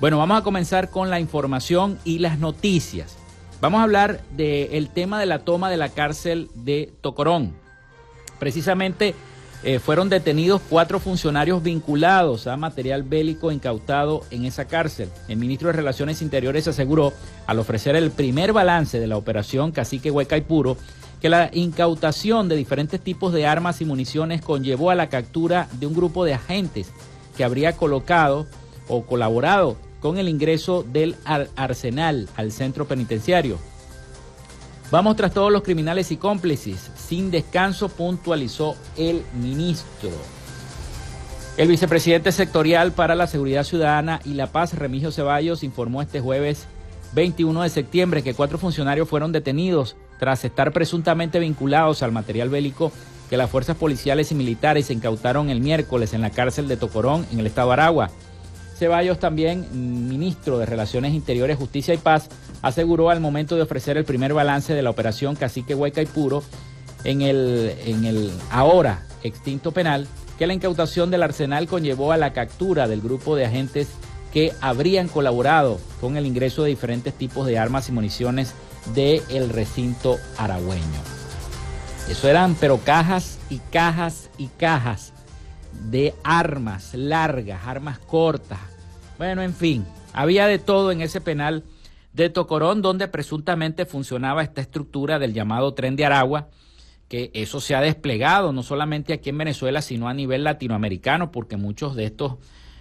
Bueno, 0.00 0.18
vamos 0.18 0.38
a 0.38 0.44
comenzar 0.44 0.88
con 0.88 1.10
la 1.10 1.18
información 1.18 1.98
y 2.04 2.20
las 2.20 2.38
noticias. 2.38 3.16
Vamos 3.60 3.80
a 3.80 3.84
hablar 3.84 4.22
del 4.36 4.88
tema 4.88 5.20
de 5.20 5.26
la 5.26 5.40
toma 5.40 5.68
de 5.68 5.76
la 5.76 5.90
cárcel 5.90 6.48
de 6.54 6.94
Tocorón. 7.02 7.52
Precisamente 8.38 9.14
eh, 9.62 9.78
fueron 9.78 10.08
detenidos 10.08 10.62
cuatro 10.66 10.98
funcionarios 10.98 11.62
vinculados 11.62 12.46
a 12.46 12.56
material 12.56 13.02
bélico 13.02 13.52
incautado 13.52 14.22
en 14.30 14.46
esa 14.46 14.64
cárcel. 14.64 15.10
El 15.28 15.36
ministro 15.36 15.68
de 15.68 15.74
Relaciones 15.74 16.22
Interiores 16.22 16.68
aseguró, 16.68 17.12
al 17.46 17.58
ofrecer 17.58 17.96
el 17.96 18.10
primer 18.10 18.54
balance 18.54 18.98
de 18.98 19.06
la 19.06 19.18
operación 19.18 19.72
Cacique 19.72 20.10
Hueca 20.10 20.38
y 20.38 20.40
Puro, 20.40 20.78
que 21.20 21.28
la 21.28 21.50
incautación 21.52 22.48
de 22.48 22.56
diferentes 22.56 22.98
tipos 22.98 23.34
de 23.34 23.46
armas 23.46 23.82
y 23.82 23.84
municiones 23.84 24.40
conllevó 24.40 24.88
a 24.88 24.94
la 24.94 25.10
captura 25.10 25.68
de 25.72 25.86
un 25.86 25.94
grupo 25.94 26.24
de 26.24 26.32
agentes 26.32 26.90
que 27.36 27.44
habría 27.44 27.76
colocado 27.76 28.46
o 28.88 29.04
colaborado 29.04 29.76
con 30.00 30.18
el 30.18 30.28
ingreso 30.28 30.82
del 30.82 31.16
arsenal 31.56 32.28
al 32.36 32.52
centro 32.52 32.86
penitenciario. 32.86 33.58
Vamos 34.90 35.14
tras 35.14 35.32
todos 35.32 35.52
los 35.52 35.62
criminales 35.62 36.10
y 36.10 36.16
cómplices. 36.16 36.90
Sin 36.96 37.30
descanso 37.30 37.88
puntualizó 37.88 38.74
el 38.96 39.22
ministro. 39.40 40.10
El 41.56 41.68
vicepresidente 41.68 42.32
sectorial 42.32 42.92
para 42.92 43.14
la 43.14 43.26
Seguridad 43.26 43.64
Ciudadana 43.64 44.20
y 44.24 44.34
la 44.34 44.48
Paz, 44.48 44.74
Remigio 44.74 45.12
Ceballos, 45.12 45.62
informó 45.62 46.02
este 46.02 46.20
jueves 46.20 46.66
21 47.12 47.62
de 47.62 47.68
septiembre 47.68 48.22
que 48.22 48.34
cuatro 48.34 48.58
funcionarios 48.58 49.08
fueron 49.08 49.32
detenidos 49.32 49.96
tras 50.18 50.44
estar 50.44 50.72
presuntamente 50.72 51.38
vinculados 51.38 52.02
al 52.02 52.12
material 52.12 52.48
bélico 52.48 52.92
que 53.28 53.36
las 53.36 53.50
fuerzas 53.50 53.76
policiales 53.76 54.32
y 54.32 54.34
militares 54.34 54.90
incautaron 54.90 55.50
el 55.50 55.60
miércoles 55.60 56.14
en 56.14 56.20
la 56.20 56.30
cárcel 56.30 56.66
de 56.66 56.76
Tocorón, 56.76 57.26
en 57.32 57.38
el 57.38 57.46
estado 57.46 57.68
de 57.68 57.74
Aragua. 57.74 58.10
Ceballos, 58.80 59.18
también 59.18 59.68
ministro 60.08 60.58
de 60.58 60.64
Relaciones 60.64 61.12
Interiores, 61.12 61.58
Justicia 61.58 61.92
y 61.92 61.98
Paz, 61.98 62.30
aseguró 62.62 63.10
al 63.10 63.20
momento 63.20 63.54
de 63.54 63.62
ofrecer 63.62 63.98
el 63.98 64.06
primer 64.06 64.32
balance 64.32 64.72
de 64.72 64.80
la 64.80 64.88
operación 64.88 65.36
Cacique 65.36 65.74
Hueca 65.74 66.00
y 66.00 66.06
Puro 66.06 66.42
en 67.04 67.20
el, 67.20 67.74
en 67.84 68.06
el 68.06 68.32
ahora 68.50 69.02
extinto 69.22 69.72
penal 69.72 70.08
que 70.38 70.46
la 70.46 70.54
incautación 70.54 71.10
del 71.10 71.22
arsenal 71.22 71.68
conllevó 71.68 72.12
a 72.12 72.16
la 72.16 72.32
captura 72.32 72.88
del 72.88 73.02
grupo 73.02 73.36
de 73.36 73.44
agentes 73.44 73.88
que 74.32 74.54
habrían 74.62 75.08
colaborado 75.08 75.78
con 76.00 76.16
el 76.16 76.24
ingreso 76.24 76.62
de 76.62 76.70
diferentes 76.70 77.12
tipos 77.12 77.46
de 77.46 77.58
armas 77.58 77.90
y 77.90 77.92
municiones 77.92 78.54
del 78.94 79.50
recinto 79.50 80.16
aragüeño. 80.38 81.00
Eso 82.08 82.28
eran 82.28 82.54
pero 82.54 82.78
cajas 82.78 83.38
y 83.50 83.58
cajas 83.70 84.30
y 84.38 84.46
cajas 84.46 85.12
de 85.90 86.14
armas 86.24 86.94
largas, 86.94 87.60
armas 87.66 87.98
cortas. 87.98 88.69
Bueno, 89.20 89.42
en 89.42 89.52
fin, 89.52 89.84
había 90.14 90.46
de 90.46 90.58
todo 90.58 90.92
en 90.92 91.02
ese 91.02 91.20
penal 91.20 91.62
de 92.14 92.30
Tocorón 92.30 92.80
donde 92.80 93.06
presuntamente 93.06 93.84
funcionaba 93.84 94.42
esta 94.42 94.62
estructura 94.62 95.18
del 95.18 95.34
llamado 95.34 95.74
tren 95.74 95.94
de 95.94 96.06
Aragua, 96.06 96.48
que 97.06 97.30
eso 97.34 97.60
se 97.60 97.74
ha 97.74 97.82
desplegado 97.82 98.54
no 98.54 98.62
solamente 98.62 99.12
aquí 99.12 99.28
en 99.28 99.36
Venezuela, 99.36 99.82
sino 99.82 100.08
a 100.08 100.14
nivel 100.14 100.42
latinoamericano, 100.42 101.32
porque 101.32 101.58
muchos 101.58 101.96
de 101.96 102.06
estos 102.06 102.36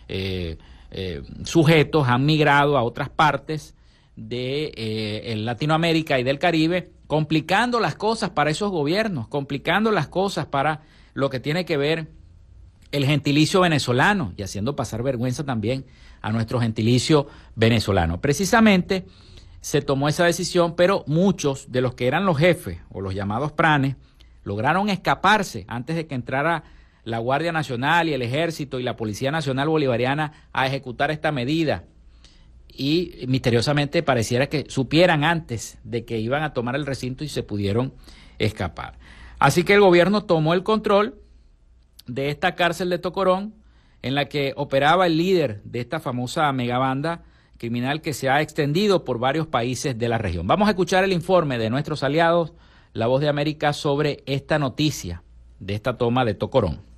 eh, 0.08 0.58
eh, 0.92 1.24
sujetos 1.44 2.08
han 2.08 2.26
migrado 2.26 2.78
a 2.78 2.84
otras 2.84 3.10
partes 3.10 3.76
de 4.16 4.72
eh, 4.78 5.36
Latinoamérica 5.36 6.22
y 6.22 6.24
del 6.24 6.40
Caribe, 6.40 6.94
complicando 7.08 7.82
las 7.82 7.96
cosas 7.96 8.30
para 8.30 8.50
esos 8.50 8.72
gobiernos, 8.72 9.28
complicando 9.28 9.92
las 9.92 10.08
cosas 10.08 10.46
para 10.46 10.84
lo 11.14 11.30
que 11.30 11.42
tiene 11.42 11.66
que 11.66 11.76
ver 11.76 12.08
el 12.92 13.06
gentilicio 13.06 13.60
venezolano 13.60 14.34
y 14.38 14.44
haciendo 14.44 14.78
pasar 14.78 15.04
vergüenza 15.04 15.44
también 15.44 15.86
a 16.22 16.32
nuestro 16.32 16.60
gentilicio 16.60 17.28
venezolano. 17.56 18.22
Precisamente 18.22 19.06
se 19.62 19.82
tomó 19.82 20.08
esa 20.08 20.26
decisión, 20.26 20.76
pero 20.76 21.04
muchos 21.08 21.72
de 21.72 21.82
los 21.82 21.94
que 21.94 22.08
eran 22.08 22.26
los 22.26 22.38
jefes 22.38 22.80
o 22.90 23.02
los 23.02 23.14
llamados 23.14 23.52
pranes 23.52 23.96
lograron 24.44 24.90
escaparse 24.90 25.66
antes 25.68 25.96
de 25.96 26.08
que 26.08 26.16
entrara 26.16 26.64
la 27.04 27.20
Guardia 27.20 27.52
Nacional 27.52 28.08
y 28.08 28.14
el 28.14 28.22
Ejército 28.22 28.80
y 28.80 28.84
la 28.84 28.96
Policía 28.96 29.32
Nacional 29.32 29.70
Bolivariana 29.70 30.34
a 30.54 30.68
ejecutar 30.68 31.12
esta 31.12 31.32
medida. 31.32 31.84
Y 32.68 33.26
misteriosamente 33.28 34.04
pareciera 34.04 34.48
que 34.48 34.66
supieran 34.70 35.24
antes 35.24 35.78
de 35.84 36.06
que 36.06 36.20
iban 36.20 36.44
a 36.44 36.54
tomar 36.54 36.76
el 36.76 36.86
recinto 36.86 37.24
y 37.24 37.30
se 37.30 37.44
pudieron 37.44 37.94
escapar. 38.38 38.98
Así 39.40 39.64
que 39.64 39.74
el 39.74 39.82
gobierno 39.82 40.24
tomó 40.24 40.54
el 40.54 40.64
control 40.64 41.20
de 42.08 42.30
esta 42.30 42.56
cárcel 42.56 42.90
de 42.90 43.00
Tocorón, 43.00 43.54
en 44.02 44.16
la 44.16 44.26
que 44.26 44.54
operaba 44.56 45.08
el 45.08 45.18
líder 45.18 45.62
de 45.64 45.80
esta 45.80 46.00
famosa 46.00 46.52
megabanda 46.52 47.24
criminal 47.58 48.02
que 48.02 48.14
se 48.14 48.30
ha 48.30 48.42
extendido 48.42 49.04
por 49.04 49.20
varios 49.20 49.46
países 49.46 49.98
de 49.98 50.10
la 50.10 50.18
región. 50.18 50.48
Vamos 50.48 50.68
a 50.68 50.72
escuchar 50.72 51.04
el 51.04 51.14
informe 51.14 51.58
de 51.58 51.70
nuestros 51.70 52.04
aliados, 52.04 52.54
La 52.94 53.08
Voz 53.08 53.22
de 53.22 53.30
América, 53.30 53.74
sobre 53.74 54.24
esta 54.26 54.58
noticia 54.58 55.24
de 55.60 55.76
esta 55.76 55.98
toma 55.98 56.26
de 56.26 56.34
Tocorón. 56.34 56.89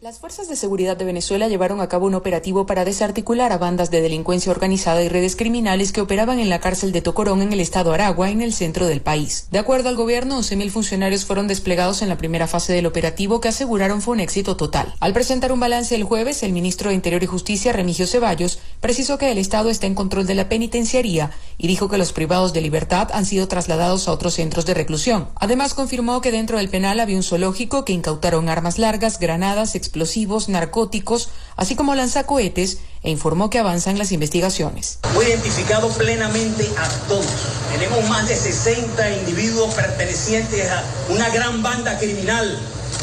Las 0.00 0.20
fuerzas 0.20 0.48
de 0.48 0.54
seguridad 0.54 0.96
de 0.96 1.04
Venezuela 1.04 1.48
llevaron 1.48 1.80
a 1.80 1.88
cabo 1.88 2.06
un 2.06 2.14
operativo 2.14 2.66
para 2.66 2.84
desarticular 2.84 3.50
a 3.50 3.58
bandas 3.58 3.90
de 3.90 4.00
delincuencia 4.00 4.52
organizada 4.52 5.02
y 5.02 5.08
redes 5.08 5.34
criminales 5.34 5.90
que 5.90 6.00
operaban 6.00 6.38
en 6.38 6.48
la 6.48 6.60
cárcel 6.60 6.92
de 6.92 7.02
Tocorón 7.02 7.42
en 7.42 7.52
el 7.52 7.58
estado 7.58 7.92
Aragua, 7.92 8.30
en 8.30 8.40
el 8.40 8.52
centro 8.52 8.86
del 8.86 9.00
país. 9.00 9.48
De 9.50 9.58
acuerdo 9.58 9.88
al 9.88 9.96
gobierno, 9.96 10.38
11.000 10.38 10.70
funcionarios 10.70 11.24
fueron 11.24 11.48
desplegados 11.48 12.00
en 12.00 12.08
la 12.08 12.16
primera 12.16 12.46
fase 12.46 12.72
del 12.72 12.86
operativo 12.86 13.40
que 13.40 13.48
aseguraron 13.48 14.00
fue 14.00 14.14
un 14.14 14.20
éxito 14.20 14.56
total. 14.56 14.94
Al 15.00 15.12
presentar 15.12 15.50
un 15.50 15.58
balance 15.58 15.96
el 15.96 16.04
jueves, 16.04 16.44
el 16.44 16.52
ministro 16.52 16.90
de 16.90 16.94
Interior 16.94 17.24
y 17.24 17.26
Justicia, 17.26 17.72
Remigio 17.72 18.06
Ceballos, 18.06 18.60
precisó 18.80 19.18
que 19.18 19.32
el 19.32 19.38
Estado 19.38 19.68
está 19.68 19.88
en 19.88 19.96
control 19.96 20.28
de 20.28 20.36
la 20.36 20.48
penitenciaría 20.48 21.32
y 21.58 21.66
dijo 21.66 21.88
que 21.88 21.98
los 21.98 22.12
privados 22.12 22.52
de 22.52 22.60
libertad 22.60 23.08
han 23.12 23.26
sido 23.26 23.48
trasladados 23.48 24.06
a 24.06 24.12
otros 24.12 24.34
centros 24.34 24.64
de 24.64 24.74
reclusión. 24.74 25.28
Además, 25.34 25.74
confirmó 25.74 26.20
que 26.20 26.30
dentro 26.30 26.58
del 26.58 26.68
penal 26.68 27.00
había 27.00 27.16
un 27.16 27.24
zoológico 27.24 27.84
que 27.84 27.92
incautaron 27.92 28.48
armas 28.48 28.78
largas, 28.78 29.18
granadas, 29.18 29.74
explosivos, 29.88 30.48
narcóticos, 30.48 31.30
así 31.56 31.74
como 31.74 31.94
lanzacohetes, 31.94 32.78
e 33.02 33.10
informó 33.10 33.48
que 33.48 33.58
avanzan 33.58 33.96
las 33.96 34.12
investigaciones. 34.12 34.98
Fue 35.14 35.26
identificado 35.28 35.88
plenamente 35.88 36.68
a 36.76 36.88
todos. 37.08 37.26
Tenemos 37.72 38.06
más 38.08 38.28
de 38.28 38.36
60 38.36 39.10
individuos 39.18 39.74
pertenecientes 39.74 40.70
a 40.70 40.84
una 41.08 41.30
gran 41.30 41.62
banda 41.62 41.98
criminal 41.98 42.58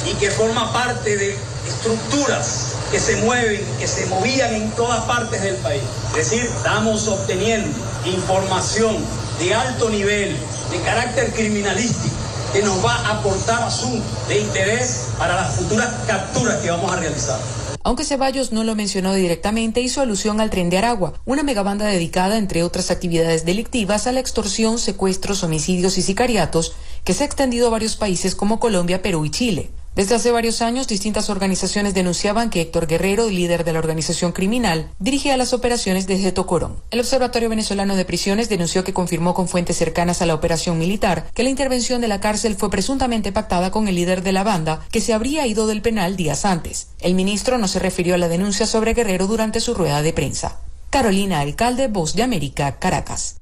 y 0.10 0.14
que 0.16 0.30
forma 0.30 0.72
parte 0.72 1.18
de 1.18 1.36
estructuras 1.68 2.74
que 2.92 3.00
se 3.00 3.16
mueven, 3.18 3.62
que 3.80 3.88
se 3.88 4.06
movían 4.06 4.54
en 4.54 4.72
todas 4.72 5.06
partes 5.06 5.42
del 5.42 5.56
país. 5.56 5.82
Es 6.18 6.30
decir, 6.30 6.46
estamos 6.46 7.08
obteniendo 7.08 7.78
información 8.06 8.98
de 9.40 9.54
alto 9.54 9.90
nivel, 9.90 10.38
de 10.72 10.82
carácter 10.82 11.34
criminalístico, 11.34 12.16
que 12.54 12.62
nos 12.62 12.84
va 12.84 12.96
a 12.96 13.20
aportar 13.20 13.64
asuntos 13.64 14.28
de 14.28 14.40
interés 14.40 15.10
para 15.18 15.36
las 15.36 15.56
futuras 15.56 15.94
capturas 16.08 16.58
que 16.62 16.70
vamos 16.72 16.92
a 16.92 16.96
realizar. 16.98 17.40
Aunque 17.84 18.04
Ceballos 18.04 18.52
no 18.52 18.64
lo 18.64 18.74
mencionó 18.74 19.14
directamente, 19.14 19.80
hizo 19.80 20.02
alusión 20.02 20.42
al 20.42 20.50
tren 20.50 20.72
de 20.72 20.80
Aragua, 20.80 21.14
una 21.26 21.44
megabanda 21.44 21.86
dedicada, 21.86 22.38
entre 22.38 22.64
otras 22.64 22.90
actividades 22.90 23.46
delictivas, 23.46 24.08
a 24.08 24.12
la 24.12 24.20
extorsión, 24.20 24.80
secuestros, 24.80 25.44
homicidios 25.44 26.00
y 26.00 26.02
sicariatos, 26.02 26.74
que 27.04 27.14
se 27.14 27.24
ha 27.24 27.28
extendido 27.28 27.68
a 27.68 27.70
varios 27.70 27.96
países 27.96 28.34
como 28.34 28.60
Colombia, 28.60 29.04
Perú 29.04 29.26
y 29.26 29.30
Chile. 29.30 29.70
Desde 29.96 30.16
hace 30.16 30.32
varios 30.34 30.62
años, 30.62 30.90
distintas 30.90 31.30
organizaciones 31.30 31.94
denunciaban 31.94 32.50
que 32.50 32.60
Héctor 32.60 32.86
Guerrero, 32.86 33.30
líder 33.30 33.64
de 33.64 33.72
la 33.72 33.80
organización 33.80 34.34
criminal, 34.34 34.90
dirigía 35.00 35.38
las 35.38 35.54
operaciones 35.54 36.06
desde 36.06 36.34
Tocorón. 36.34 36.76
El 36.92 37.00
Observatorio 37.00 37.48
Venezolano 37.48 37.96
de 37.96 38.04
Prisiones 38.04 38.50
denunció 38.50 38.84
que 38.84 38.94
confirmó 38.94 39.34
con 39.34 39.48
fuentes 39.48 39.78
cercanas 39.78 40.22
a 40.22 40.26
la 40.26 40.34
operación 40.34 40.78
militar 40.78 41.30
que 41.34 41.44
la 41.44 41.50
intervención 41.50 42.02
de 42.02 42.10
la 42.10 42.20
cárcel 42.20 42.56
fue 42.56 42.70
presuntamente 42.70 43.32
pactada 43.32 43.72
con 43.72 43.88
el 43.88 43.96
líder 43.96 44.22
de 44.22 44.34
la 44.34 44.44
banda, 44.44 44.86
que 44.92 45.00
se 45.00 45.14
habría 45.14 45.48
ido 45.48 45.66
del 45.66 45.82
penal 45.82 46.18
días 46.18 46.44
antes. 46.44 46.90
El 47.00 47.16
ministro 47.16 47.58
no 47.58 47.70
se 47.70 47.80
refirió 47.80 48.16
a 48.16 48.18
la 48.18 48.28
denuncia 48.28 48.66
sobre 48.66 48.96
Guerrero 48.96 49.28
durante 49.28 49.62
su 49.62 49.76
rueda 49.76 50.02
de 50.02 50.12
prensa. 50.12 50.60
Carolina 50.90 51.40
Alcalde, 51.40 51.88
Voz 51.88 52.16
de 52.16 52.24
América, 52.24 52.80
Caracas. 52.80 53.38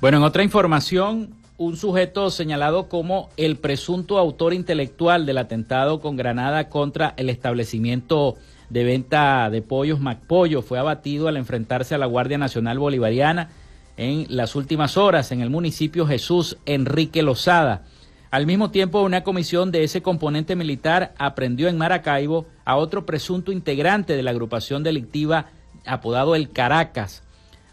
Bueno, 0.00 0.16
en 0.16 0.22
otra 0.22 0.42
información, 0.42 1.34
un 1.58 1.76
sujeto 1.76 2.30
señalado 2.30 2.88
como 2.88 3.28
el 3.36 3.56
presunto 3.56 4.16
autor 4.16 4.54
intelectual 4.54 5.26
del 5.26 5.36
atentado 5.36 6.00
con 6.00 6.16
granada 6.16 6.70
contra 6.70 7.12
el 7.18 7.28
establecimiento 7.28 8.36
de 8.70 8.84
venta 8.84 9.50
de 9.50 9.60
pollos 9.60 10.00
MacPollo 10.00 10.62
fue 10.62 10.78
abatido 10.78 11.28
al 11.28 11.36
enfrentarse 11.36 11.94
a 11.94 11.98
la 11.98 12.06
Guardia 12.06 12.38
Nacional 12.38 12.78
Bolivariana 12.78 13.50
en 13.98 14.24
las 14.30 14.56
últimas 14.56 14.96
horas 14.96 15.32
en 15.32 15.42
el 15.42 15.50
municipio 15.50 16.06
Jesús 16.06 16.56
Enrique 16.64 17.22
Lozada. 17.22 17.84
Al 18.30 18.46
mismo 18.46 18.70
tiempo, 18.70 19.02
una 19.02 19.22
comisión 19.22 19.70
de 19.70 19.84
ese 19.84 20.00
componente 20.00 20.56
militar 20.56 21.12
aprendió 21.18 21.68
en 21.68 21.76
Maracaibo 21.76 22.46
a 22.64 22.76
otro 22.76 23.04
presunto 23.04 23.52
integrante 23.52 24.16
de 24.16 24.22
la 24.22 24.30
agrupación 24.30 24.82
delictiva 24.82 25.48
apodado 25.84 26.34
el 26.34 26.48
Caracas, 26.48 27.22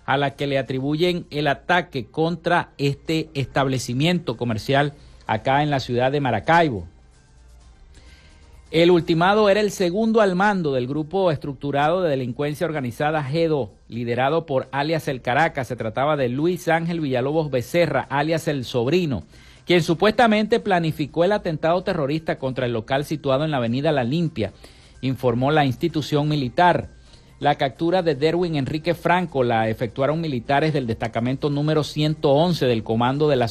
a 0.08 0.17
la 0.17 0.32
que 0.32 0.48
le 0.48 0.58
atribuyen 0.58 1.28
el 1.30 1.48
ataque 1.48 2.08
contra 2.08 2.70
este 2.78 3.30
establecimiento 3.36 4.38
comercial 4.38 4.93
acá 5.28 5.62
en 5.62 5.70
la 5.70 5.82
ciudad 5.82 6.12
de 6.12 6.22
Maracaibo. 6.22 6.88
El 8.72 8.89
ultimado 8.89 9.50
era 9.50 9.60
el 9.60 9.72
segundo 9.72 10.22
al 10.22 10.36
mando 10.36 10.74
del 10.74 10.88
grupo 10.88 11.30
estructurado 11.30 12.02
de 12.02 12.10
delincuencia 12.10 12.65
organizada 12.65 13.24
GEDO, 13.24 13.72
liderado 13.89 14.46
por 14.46 14.70
alias 14.72 15.10
El 15.10 15.22
Caracas. 15.22 15.67
Se 15.67 15.76
trataba 15.76 16.15
de 16.15 16.30
Luis 16.30 16.70
Ángel 16.70 17.02
Villalobos 17.02 17.52
Becerra, 17.52 18.08
alias 18.10 18.48
El 18.48 18.63
Sobrino, 18.63 19.24
quien 19.65 19.84
supuestamente 19.84 20.62
planificó 20.62 21.26
el 21.26 21.34
atentado 21.34 21.84
terrorista 21.84 22.39
contra 22.39 22.65
el 22.65 22.72
local 22.72 23.04
situado 23.04 23.43
en 23.43 23.52
la 23.52 23.58
avenida 23.58 23.91
La 23.91 24.06
Limpia, 24.06 24.54
informó 25.02 25.52
la 25.52 25.65
institución 25.65 26.30
militar. 26.30 26.97
La 27.39 27.54
captura 27.54 28.02
de 28.02 28.15
Derwin 28.15 28.56
Enrique 28.56 28.95
Franco 28.95 29.43
la 29.43 29.69
efectuaron 29.69 30.19
militares 30.19 30.73
del 30.73 30.88
destacamento 30.88 31.52
número 31.52 31.84
111 31.84 32.65
del 32.65 32.84
comando 32.84 33.30
de 33.30 33.36
la, 33.36 33.47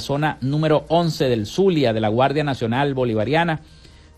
zona 0.00 0.38
número 0.40 0.84
11 0.88 1.28
del 1.28 1.46
Zulia 1.46 1.92
de 1.92 2.00
la 2.00 2.08
Guardia 2.08 2.42
Nacional 2.42 2.94
Bolivariana, 2.94 3.60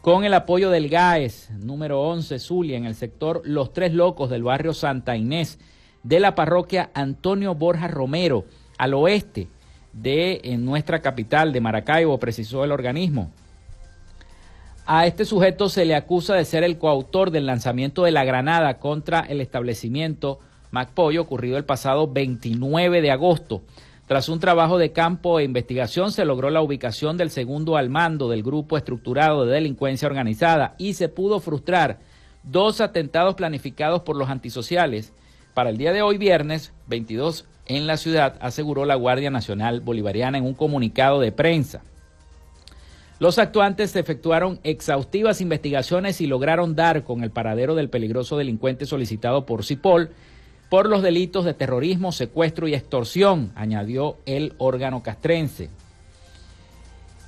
con 0.01 0.25
el 0.25 0.33
apoyo 0.33 0.71
del 0.71 0.89
GAES 0.89 1.51
número 1.59 2.01
11 2.01 2.39
Zulia 2.39 2.79
en 2.79 2.87
el 2.87 2.95
sector 2.95 3.43
Los 3.45 3.75
Tres 3.75 3.93
Locos 3.93 4.31
del 4.31 4.45
barrio 4.45 4.73
Santa 4.73 5.15
Inés 5.15 5.59
de 6.03 6.19
la 6.19 6.35
parroquia 6.35 6.91
Antonio 6.95 7.55
Borja 7.55 7.87
Romero, 7.87 8.47
al 8.79 8.95
oeste 8.95 9.49
de 9.93 10.41
nuestra 10.59 11.03
capital 11.03 11.53
de 11.53 11.61
Maracaibo, 11.61 12.19
precisó 12.19 12.65
el 12.65 12.73
organismo. 12.73 13.31
A 14.87 15.07
este 15.07 15.25
sujeto 15.25 15.69
se 15.69 15.85
le 15.85 15.95
acusa 15.95 16.35
de 16.35 16.45
ser 16.45 16.65
el 16.65 16.79
coautor 16.79 17.31
del 17.31 17.47
lanzamiento 17.47 18.03
de 18.03 18.11
la 18.11 18.25
granada 18.25 18.79
contra 18.79 19.21
el 19.21 19.41
establecimiento 19.41 20.41
MacPollo 20.71 21.23
ocurrido 21.23 21.57
el 21.57 21.65
pasado 21.65 22.11
29 22.11 23.01
de 23.01 23.11
agosto. 23.11 23.63
Tras 24.07 24.29
un 24.29 24.41
trabajo 24.41 24.79
de 24.79 24.91
campo 24.91 25.39
e 25.39 25.45
investigación 25.45 26.11
se 26.11 26.25
logró 26.25 26.51
la 26.51 26.63
ubicación 26.63 27.17
del 27.17 27.31
segundo 27.31 27.77
al 27.77 27.91
mando 27.91 28.29
del 28.29 28.43
grupo 28.43 28.77
estructurado 28.77 29.47
de 29.47 29.55
delincuencia 29.55 30.09
organizada 30.09 30.75
y 30.79 30.95
se 30.95 31.09
pudo 31.09 31.39
frustrar 31.39 32.01
dos 32.43 32.81
atentados 32.81 33.37
planificados 33.37 34.03
por 34.03 34.17
los 34.17 34.29
antisociales 34.29 35.13
para 35.55 35.71
el 35.71 35.77
día 35.77 35.93
de 35.93 36.03
hoy 36.03 36.19
viernes 36.19 36.73
22 36.89 37.45
en 37.67 37.87
la 37.87 37.97
ciudad, 37.97 38.37
aseguró 38.41 38.85
la 38.85 38.97
Guardia 38.97 39.31
Nacional 39.31 39.81
Bolivariana 39.81 40.39
en 40.39 40.45
un 40.45 40.55
comunicado 40.55 41.21
de 41.21 41.31
prensa. 41.31 41.83
Los 43.21 43.39
actuantes 43.39 43.95
efectuaron 43.97 44.61
exhaustivas 44.65 45.43
investigaciones 45.43 46.23
y 46.23 46.27
lograron 46.27 46.75
dar 46.75 47.05
con 47.05 47.23
el 47.23 47.31
paradero 47.31 47.75
del 47.75 47.91
peligroso 47.91 48.39
delincuente 48.39 48.87
solicitado 48.87 49.45
por 49.45 49.63
CIPOL 49.63 50.09
por 50.71 50.89
los 50.89 51.03
delitos 51.03 51.45
de 51.45 51.53
terrorismo, 51.53 52.13
secuestro 52.13 52.67
y 52.67 52.73
extorsión, 52.73 53.53
añadió 53.57 54.17
el 54.25 54.55
órgano 54.57 55.03
castrense. 55.03 55.69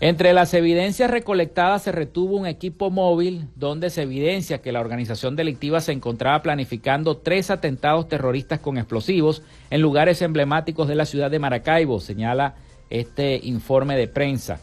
Entre 0.01 0.33
las 0.33 0.55
evidencias 0.55 1.11
recolectadas 1.11 1.83
se 1.83 1.93
retuvo 1.93 2.37
un 2.37 2.47
equipo 2.47 2.91
móvil 2.91 3.49
donde 3.55 3.91
se 3.91 4.03
evidencia 4.03 4.63
que 4.63 4.73
la 4.73 4.81
organización 4.81 5.37
delictiva 5.37 5.83
se 5.83 5.93
encontraba 5.93 6.41
planificando 6.41 7.19
tres 7.19 7.51
atentados 7.51 8.09
terroristas 8.09 8.61
con 8.61 8.79
explosivos 8.79 9.43
en 9.69 9.83
lugares 9.83 10.23
emblemáticos 10.23 10.89
de 10.89 10.95
la 10.95 11.05
ciudad 11.05 11.31
de 11.31 11.39
Maracaibo, 11.39 12.01
señala 12.01 12.55
este 12.89 13.39
informe 13.43 13.95
de 13.95 14.09
prensa. 14.09 14.59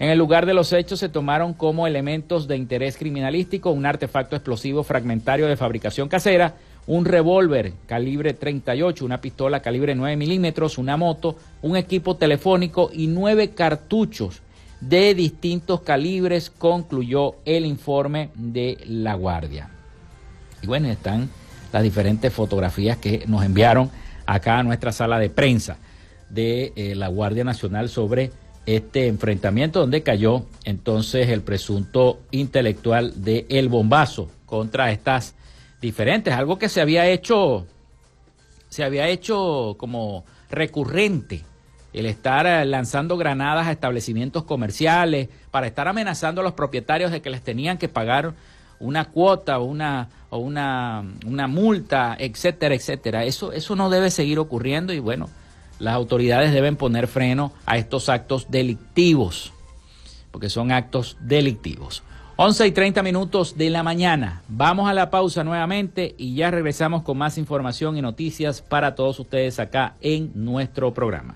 En 0.00 0.10
el 0.10 0.18
lugar 0.18 0.46
de 0.46 0.54
los 0.54 0.72
hechos 0.72 1.00
se 1.00 1.08
tomaron 1.08 1.54
como 1.54 1.86
elementos 1.86 2.46
de 2.46 2.56
interés 2.56 2.96
criminalístico 2.96 3.70
un 3.70 3.84
artefacto 3.84 4.36
explosivo 4.36 4.84
fragmentario 4.84 5.48
de 5.48 5.56
fabricación 5.56 6.08
casera, 6.08 6.54
un 6.86 7.04
revólver 7.04 7.72
calibre 7.86 8.32
38, 8.32 9.04
una 9.04 9.20
pistola 9.20 9.60
calibre 9.60 9.96
9 9.96 10.16
milímetros, 10.16 10.78
una 10.78 10.96
moto, 10.96 11.36
un 11.62 11.76
equipo 11.76 12.16
telefónico 12.16 12.90
y 12.92 13.08
nueve 13.08 13.50
cartuchos 13.50 14.40
de 14.80 15.14
distintos 15.14 15.80
calibres, 15.80 16.50
concluyó 16.50 17.34
el 17.44 17.66
informe 17.66 18.30
de 18.34 18.78
la 18.86 19.14
Guardia. 19.14 19.68
Y 20.62 20.68
bueno, 20.68 20.88
están 20.88 21.28
las 21.72 21.82
diferentes 21.82 22.32
fotografías 22.32 22.98
que 22.98 23.24
nos 23.26 23.44
enviaron 23.44 23.90
acá 24.26 24.58
a 24.58 24.62
nuestra 24.62 24.92
sala 24.92 25.18
de 25.18 25.30
prensa 25.30 25.76
de 26.30 26.72
eh, 26.76 26.94
la 26.94 27.08
Guardia 27.08 27.42
Nacional 27.42 27.88
sobre 27.88 28.30
este 28.76 29.06
enfrentamiento 29.06 29.80
donde 29.80 30.02
cayó 30.02 30.44
entonces 30.64 31.30
el 31.30 31.40
presunto 31.40 32.20
intelectual 32.30 33.24
de 33.24 33.46
El 33.48 33.70
Bombazo 33.70 34.30
contra 34.44 34.92
estas 34.92 35.34
diferentes, 35.80 36.34
algo 36.34 36.58
que 36.58 36.68
se 36.68 36.82
había 36.82 37.06
hecho 37.06 37.66
se 38.68 38.84
había 38.84 39.08
hecho 39.08 39.76
como 39.78 40.26
recurrente 40.50 41.44
el 41.94 42.04
estar 42.04 42.66
lanzando 42.66 43.16
granadas 43.16 43.66
a 43.66 43.72
establecimientos 43.72 44.44
comerciales 44.44 45.30
para 45.50 45.66
estar 45.66 45.88
amenazando 45.88 46.42
a 46.42 46.44
los 46.44 46.52
propietarios 46.52 47.10
de 47.10 47.22
que 47.22 47.30
les 47.30 47.40
tenían 47.40 47.78
que 47.78 47.88
pagar 47.88 48.34
una 48.80 49.06
cuota 49.06 49.58
o 49.58 49.64
una 49.64 50.10
o 50.28 50.36
una, 50.36 51.04
una 51.26 51.46
multa, 51.46 52.14
etcétera, 52.18 52.74
etcétera. 52.74 53.24
Eso 53.24 53.52
eso 53.52 53.74
no 53.76 53.88
debe 53.88 54.10
seguir 54.10 54.38
ocurriendo 54.38 54.92
y 54.92 54.98
bueno, 54.98 55.30
las 55.78 55.94
autoridades 55.94 56.52
deben 56.52 56.76
poner 56.76 57.06
freno 57.06 57.52
a 57.66 57.78
estos 57.78 58.08
actos 58.08 58.50
delictivos, 58.50 59.52
porque 60.30 60.50
son 60.50 60.72
actos 60.72 61.16
delictivos. 61.20 62.02
11 62.40 62.68
y 62.68 62.70
30 62.70 63.02
minutos 63.02 63.58
de 63.58 63.68
la 63.68 63.82
mañana. 63.82 64.42
Vamos 64.46 64.88
a 64.88 64.94
la 64.94 65.10
pausa 65.10 65.42
nuevamente 65.42 66.14
y 66.18 66.36
ya 66.36 66.52
regresamos 66.52 67.02
con 67.02 67.18
más 67.18 67.36
información 67.36 67.96
y 67.96 68.00
noticias 68.00 68.62
para 68.62 68.94
todos 68.94 69.18
ustedes 69.18 69.58
acá 69.58 69.96
en 70.00 70.30
nuestro 70.36 70.94
programa. 70.94 71.34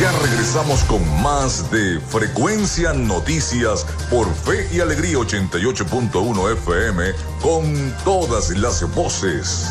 Ya 0.00 0.10
regresamos 0.22 0.82
con 0.84 1.02
más 1.22 1.70
de 1.70 2.00
Frecuencia 2.00 2.94
Noticias 2.94 3.86
por 4.10 4.26
Fe 4.34 4.66
y 4.74 4.80
Alegría 4.80 5.18
88.1 5.18 6.52
FM 6.54 7.12
con 7.40 7.94
todas 8.02 8.50
las 8.56 8.92
voces. 8.94 9.70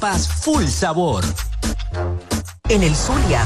full 0.09 0.65
sabor. 0.65 1.23
En 2.69 2.81
el 2.81 2.95
Zulia, 2.95 3.45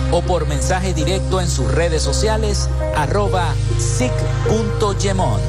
o 0.11 0.21
por 0.21 0.47
mensaje 0.47 0.93
directo 0.93 1.39
en 1.41 1.47
sus 1.47 1.71
redes 1.71 2.01
sociales 2.01 2.69
arroba 2.95 3.53
sic.gemont. 3.77 5.41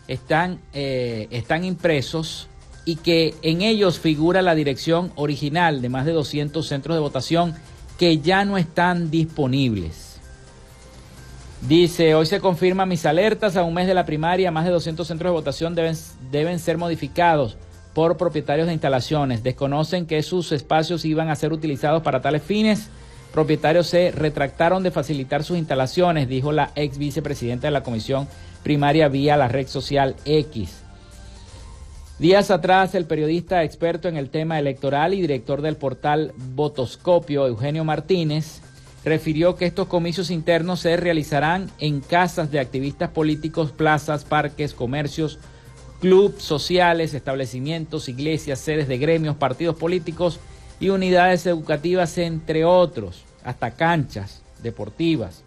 están, 0.08 0.60
eh, 0.74 1.28
están 1.32 1.64
impresos 1.64 2.48
y 2.84 2.98
que 2.98 3.36
en 3.42 3.62
ellos 3.62 4.00
figura 4.00 4.42
la 4.42 4.56
dirección 4.56 5.12
original 5.16 5.82
de 5.82 5.90
más 5.90 6.06
de 6.06 6.12
200 6.12 6.68
centros 6.68 6.96
de 6.96 7.02
votación 7.02 7.56
que 8.02 8.18
ya 8.18 8.46
no 8.46 8.58
están 8.58 9.12
disponibles. 9.12 10.20
Dice, 11.68 12.16
hoy 12.16 12.26
se 12.26 12.40
confirman 12.40 12.90
mis 12.90 13.06
alertas 13.06 13.56
a 13.56 13.64
un 13.64 13.76
mes 13.76 13.86
de 13.86 13.94
la 13.94 14.08
primaria, 14.08 14.50
más 14.50 14.66
de 14.66 14.72
200 14.72 15.08
centros 15.08 15.30
de 15.30 15.36
votación 15.36 15.76
deben, 15.76 15.96
deben 16.32 16.58
ser 16.58 16.80
modificados 16.80 17.58
por 17.94 18.18
propietarios 18.18 18.66
de 18.66 18.74
instalaciones. 18.74 19.44
Desconocen 19.44 20.08
que 20.08 20.24
sus 20.24 20.52
espacios 20.52 21.06
iban 21.06 21.30
a 21.30 21.36
ser 21.36 21.54
utilizados 21.54 22.02
para 22.02 22.24
tales 22.24 22.42
fines. 22.42 22.90
Propietarios 23.32 23.86
se 23.86 24.10
retractaron 24.10 24.82
de 24.82 24.90
facilitar 24.90 25.44
sus 25.44 25.60
instalaciones, 25.60 26.28
dijo 26.28 26.52
la 26.52 26.72
ex 26.74 26.98
vicepresidenta 26.98 27.68
de 27.68 27.72
la 27.72 27.84
comisión 27.84 28.28
primaria 28.64 29.10
vía 29.10 29.38
la 29.38 29.48
red 29.48 29.68
social 29.68 30.16
X. 30.26 30.81
Días 32.22 32.52
atrás, 32.52 32.94
el 32.94 33.06
periodista 33.06 33.64
experto 33.64 34.08
en 34.08 34.16
el 34.16 34.30
tema 34.30 34.60
electoral 34.60 35.16
y 35.16 35.22
director 35.22 35.64
del 35.64 35.76
portal 35.76 36.34
Votoscopio, 36.54 37.48
Eugenio 37.48 37.84
Martínez, 37.84 38.62
refirió 39.04 39.56
que 39.56 39.66
estos 39.66 39.88
comicios 39.88 40.30
internos 40.30 40.82
se 40.82 40.98
realizarán 40.98 41.72
en 41.80 42.00
casas 42.00 42.52
de 42.52 42.60
activistas 42.60 43.10
políticos, 43.10 43.72
plazas, 43.72 44.24
parques, 44.24 44.76
comercios, 44.76 45.40
clubes 46.00 46.44
sociales, 46.44 47.16
establecimientos, 47.16 48.08
iglesias, 48.08 48.60
sedes 48.60 48.88
de 48.88 49.00
gremios, 49.00 49.36
partidos 49.36 49.76
políticos 49.76 50.40
y 50.80 50.90
unidades 50.90 51.48
educativas, 51.48 52.20
entre 52.20 52.66
otros, 52.66 53.24
hasta 53.44 53.72
canchas 53.72 54.44
deportivas. 54.62 55.44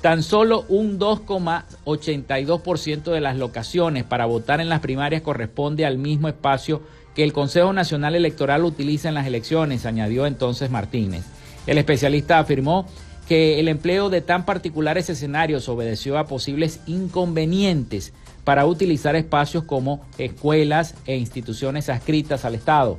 Tan 0.00 0.22
solo 0.22 0.64
un 0.68 0.98
2,82% 0.98 3.12
de 3.12 3.20
las 3.20 3.36
locaciones 3.36 4.04
para 4.04 4.24
votar 4.24 4.62
en 4.62 4.70
las 4.70 4.80
primarias 4.80 5.20
corresponde 5.20 5.84
al 5.84 5.98
mismo 5.98 6.28
espacio 6.28 6.80
que 7.14 7.22
el 7.22 7.34
Consejo 7.34 7.74
Nacional 7.74 8.14
Electoral 8.14 8.64
utiliza 8.64 9.08
en 9.08 9.14
las 9.14 9.26
elecciones, 9.26 9.84
añadió 9.84 10.24
entonces 10.26 10.70
Martínez. 10.70 11.24
El 11.66 11.76
especialista 11.76 12.38
afirmó 12.38 12.86
que 13.28 13.60
el 13.60 13.68
empleo 13.68 14.08
de 14.08 14.22
tan 14.22 14.46
particulares 14.46 15.10
escenarios 15.10 15.68
obedeció 15.68 16.16
a 16.18 16.26
posibles 16.26 16.80
inconvenientes 16.86 18.14
para 18.44 18.64
utilizar 18.64 19.16
espacios 19.16 19.64
como 19.64 20.00
escuelas 20.16 20.94
e 21.06 21.18
instituciones 21.18 21.90
adscritas 21.90 22.46
al 22.46 22.54
Estado. 22.54 22.98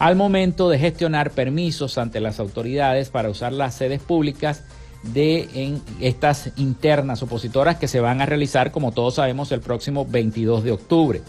Al 0.00 0.16
momento 0.16 0.68
de 0.68 0.80
gestionar 0.80 1.30
permisos 1.30 1.96
ante 1.96 2.18
las 2.20 2.40
autoridades 2.40 3.10
para 3.10 3.30
usar 3.30 3.52
las 3.52 3.76
sedes 3.76 4.02
públicas, 4.02 4.64
de 5.12 5.78
estas 6.00 6.50
internas 6.56 7.22
opositoras 7.22 7.76
que 7.76 7.88
se 7.88 8.00
van 8.00 8.20
a 8.20 8.26
realizar, 8.26 8.72
como 8.72 8.92
todos 8.92 9.16
sabemos, 9.16 9.52
el 9.52 9.60
próximo 9.60 10.06
22 10.06 10.64
de 10.64 10.72
octubre. 10.72 11.22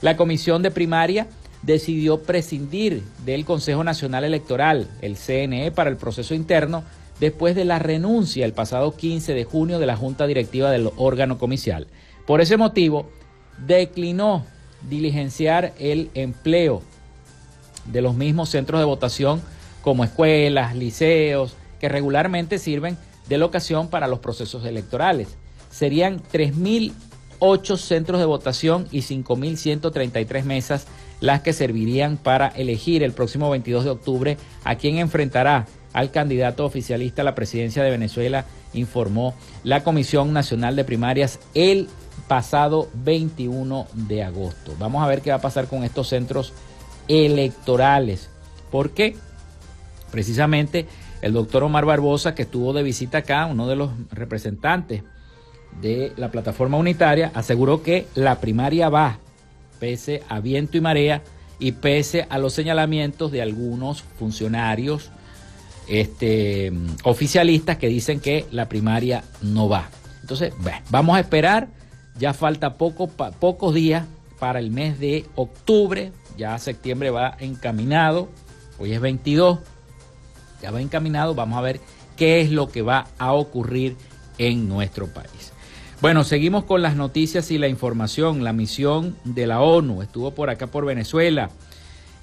La 0.00 0.16
comisión 0.16 0.62
de 0.62 0.70
primaria 0.70 1.26
decidió 1.62 2.22
prescindir 2.22 3.02
del 3.26 3.44
Consejo 3.44 3.84
Nacional 3.84 4.24
Electoral, 4.24 4.88
el 5.02 5.16
CNE, 5.16 5.72
para 5.72 5.90
el 5.90 5.96
proceso 5.96 6.34
interno 6.34 6.82
después 7.20 7.54
de 7.54 7.66
la 7.66 7.78
renuncia 7.78 8.46
el 8.46 8.54
pasado 8.54 8.96
15 8.96 9.34
de 9.34 9.44
junio 9.44 9.78
de 9.78 9.86
la 9.86 9.96
Junta 9.96 10.26
Directiva 10.26 10.70
del 10.70 10.90
órgano 10.96 11.36
comicial. 11.36 11.86
Por 12.26 12.40
ese 12.40 12.56
motivo, 12.56 13.10
declinó 13.58 14.46
diligenciar 14.88 15.74
el 15.78 16.10
empleo 16.14 16.82
de 17.84 18.00
los 18.00 18.14
mismos 18.14 18.48
centros 18.48 18.80
de 18.80 18.86
votación 18.86 19.42
como 19.82 20.04
escuelas, 20.04 20.74
liceos, 20.74 21.56
que 21.78 21.90
regularmente 21.90 22.58
sirven 22.58 22.96
de 23.30 23.38
locación 23.38 23.88
para 23.88 24.08
los 24.08 24.18
procesos 24.18 24.66
electorales. 24.66 25.28
Serían 25.70 26.20
3.008 26.32 27.76
centros 27.78 28.18
de 28.18 28.26
votación 28.26 28.88
y 28.90 29.02
5.133 29.02 30.42
mesas 30.42 30.86
las 31.20 31.40
que 31.40 31.52
servirían 31.52 32.16
para 32.16 32.48
elegir 32.48 33.04
el 33.04 33.12
próximo 33.12 33.48
22 33.48 33.84
de 33.84 33.90
octubre 33.90 34.36
a 34.64 34.74
quien 34.74 34.98
enfrentará 34.98 35.66
al 35.92 36.10
candidato 36.10 36.64
oficialista 36.64 37.22
a 37.22 37.24
la 37.24 37.34
presidencia 37.36 37.82
de 37.84 37.90
Venezuela, 37.90 38.46
informó 38.72 39.34
la 39.62 39.84
Comisión 39.84 40.32
Nacional 40.32 40.74
de 40.74 40.84
Primarias 40.84 41.38
el 41.54 41.88
pasado 42.26 42.88
21 42.94 43.86
de 43.92 44.24
agosto. 44.24 44.74
Vamos 44.78 45.04
a 45.04 45.06
ver 45.06 45.20
qué 45.20 45.30
va 45.30 45.36
a 45.36 45.40
pasar 45.40 45.68
con 45.68 45.84
estos 45.84 46.08
centros 46.08 46.52
electorales. 47.06 48.28
porque 48.72 49.16
Precisamente 50.10 50.86
el 51.22 51.32
doctor 51.32 51.62
Omar 51.62 51.84
Barbosa, 51.84 52.34
que 52.34 52.42
estuvo 52.42 52.72
de 52.72 52.82
visita 52.82 53.18
acá, 53.18 53.46
uno 53.46 53.68
de 53.68 53.76
los 53.76 53.90
representantes 54.10 55.02
de 55.80 56.12
la 56.16 56.30
plataforma 56.30 56.76
unitaria, 56.76 57.30
aseguró 57.34 57.82
que 57.82 58.06
la 58.14 58.40
primaria 58.40 58.88
va, 58.88 59.18
pese 59.78 60.22
a 60.28 60.40
viento 60.40 60.76
y 60.76 60.80
marea 60.80 61.22
y 61.58 61.72
pese 61.72 62.26
a 62.28 62.38
los 62.38 62.52
señalamientos 62.52 63.30
de 63.32 63.42
algunos 63.42 64.02
funcionarios 64.02 65.10
este, 65.88 66.72
oficialistas 67.04 67.76
que 67.76 67.88
dicen 67.88 68.20
que 68.20 68.46
la 68.50 68.68
primaria 68.68 69.24
no 69.42 69.68
va. 69.68 69.90
Entonces, 70.22 70.54
vamos 70.90 71.16
a 71.16 71.20
esperar, 71.20 71.68
ya 72.18 72.32
falta 72.32 72.74
poco, 72.74 73.08
pocos 73.08 73.74
días 73.74 74.06
para 74.38 74.58
el 74.58 74.70
mes 74.70 74.98
de 74.98 75.26
octubre, 75.34 76.12
ya 76.36 76.58
septiembre 76.58 77.10
va 77.10 77.36
encaminado, 77.40 78.28
hoy 78.78 78.92
es 78.92 79.00
22, 79.00 79.58
ya 80.62 80.70
va 80.70 80.80
encaminado, 80.80 81.34
vamos 81.34 81.58
a 81.58 81.62
ver 81.62 81.80
qué 82.16 82.40
es 82.40 82.50
lo 82.50 82.68
que 82.68 82.82
va 82.82 83.06
a 83.18 83.32
ocurrir 83.32 83.96
en 84.38 84.68
nuestro 84.68 85.06
país. 85.06 85.52
Bueno, 86.00 86.24
seguimos 86.24 86.64
con 86.64 86.80
las 86.80 86.96
noticias 86.96 87.50
y 87.50 87.58
la 87.58 87.68
información. 87.68 88.42
La 88.42 88.54
misión 88.54 89.16
de 89.24 89.46
la 89.46 89.60
ONU 89.60 90.00
estuvo 90.00 90.30
por 90.30 90.48
acá 90.48 90.66
por 90.66 90.86
Venezuela 90.86 91.50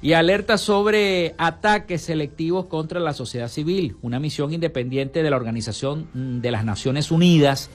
y 0.01 0.13
alerta 0.13 0.57
sobre 0.57 1.35
ataques 1.38 2.01
selectivos 2.01 2.65
contra 2.65 2.99
la 2.99 3.13
sociedad 3.13 3.49
civil. 3.49 3.95
Una 4.01 4.19
misión 4.19 4.51
independiente 4.51 5.21
de 5.21 5.29
la 5.29 5.35
Organización 5.35 6.41
de 6.41 6.51
las 6.51 6.65
Naciones 6.65 7.11
Unidas 7.11 7.69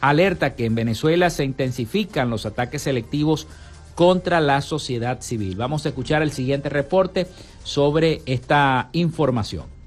alerta 0.00 0.54
que 0.54 0.66
en 0.66 0.76
Venezuela 0.76 1.30
se 1.30 1.44
intensifican 1.44 2.30
los 2.30 2.46
ataques 2.46 2.82
selectivos 2.82 3.48
contra 3.96 4.40
la 4.40 4.60
sociedad 4.62 5.20
civil. 5.20 5.56
Vamos 5.56 5.84
a 5.84 5.88
escuchar 5.90 6.22
el 6.22 6.30
siguiente 6.30 6.68
reporte 6.68 7.26
sobre 7.64 8.22
esta 8.24 8.88
información. 8.92 9.79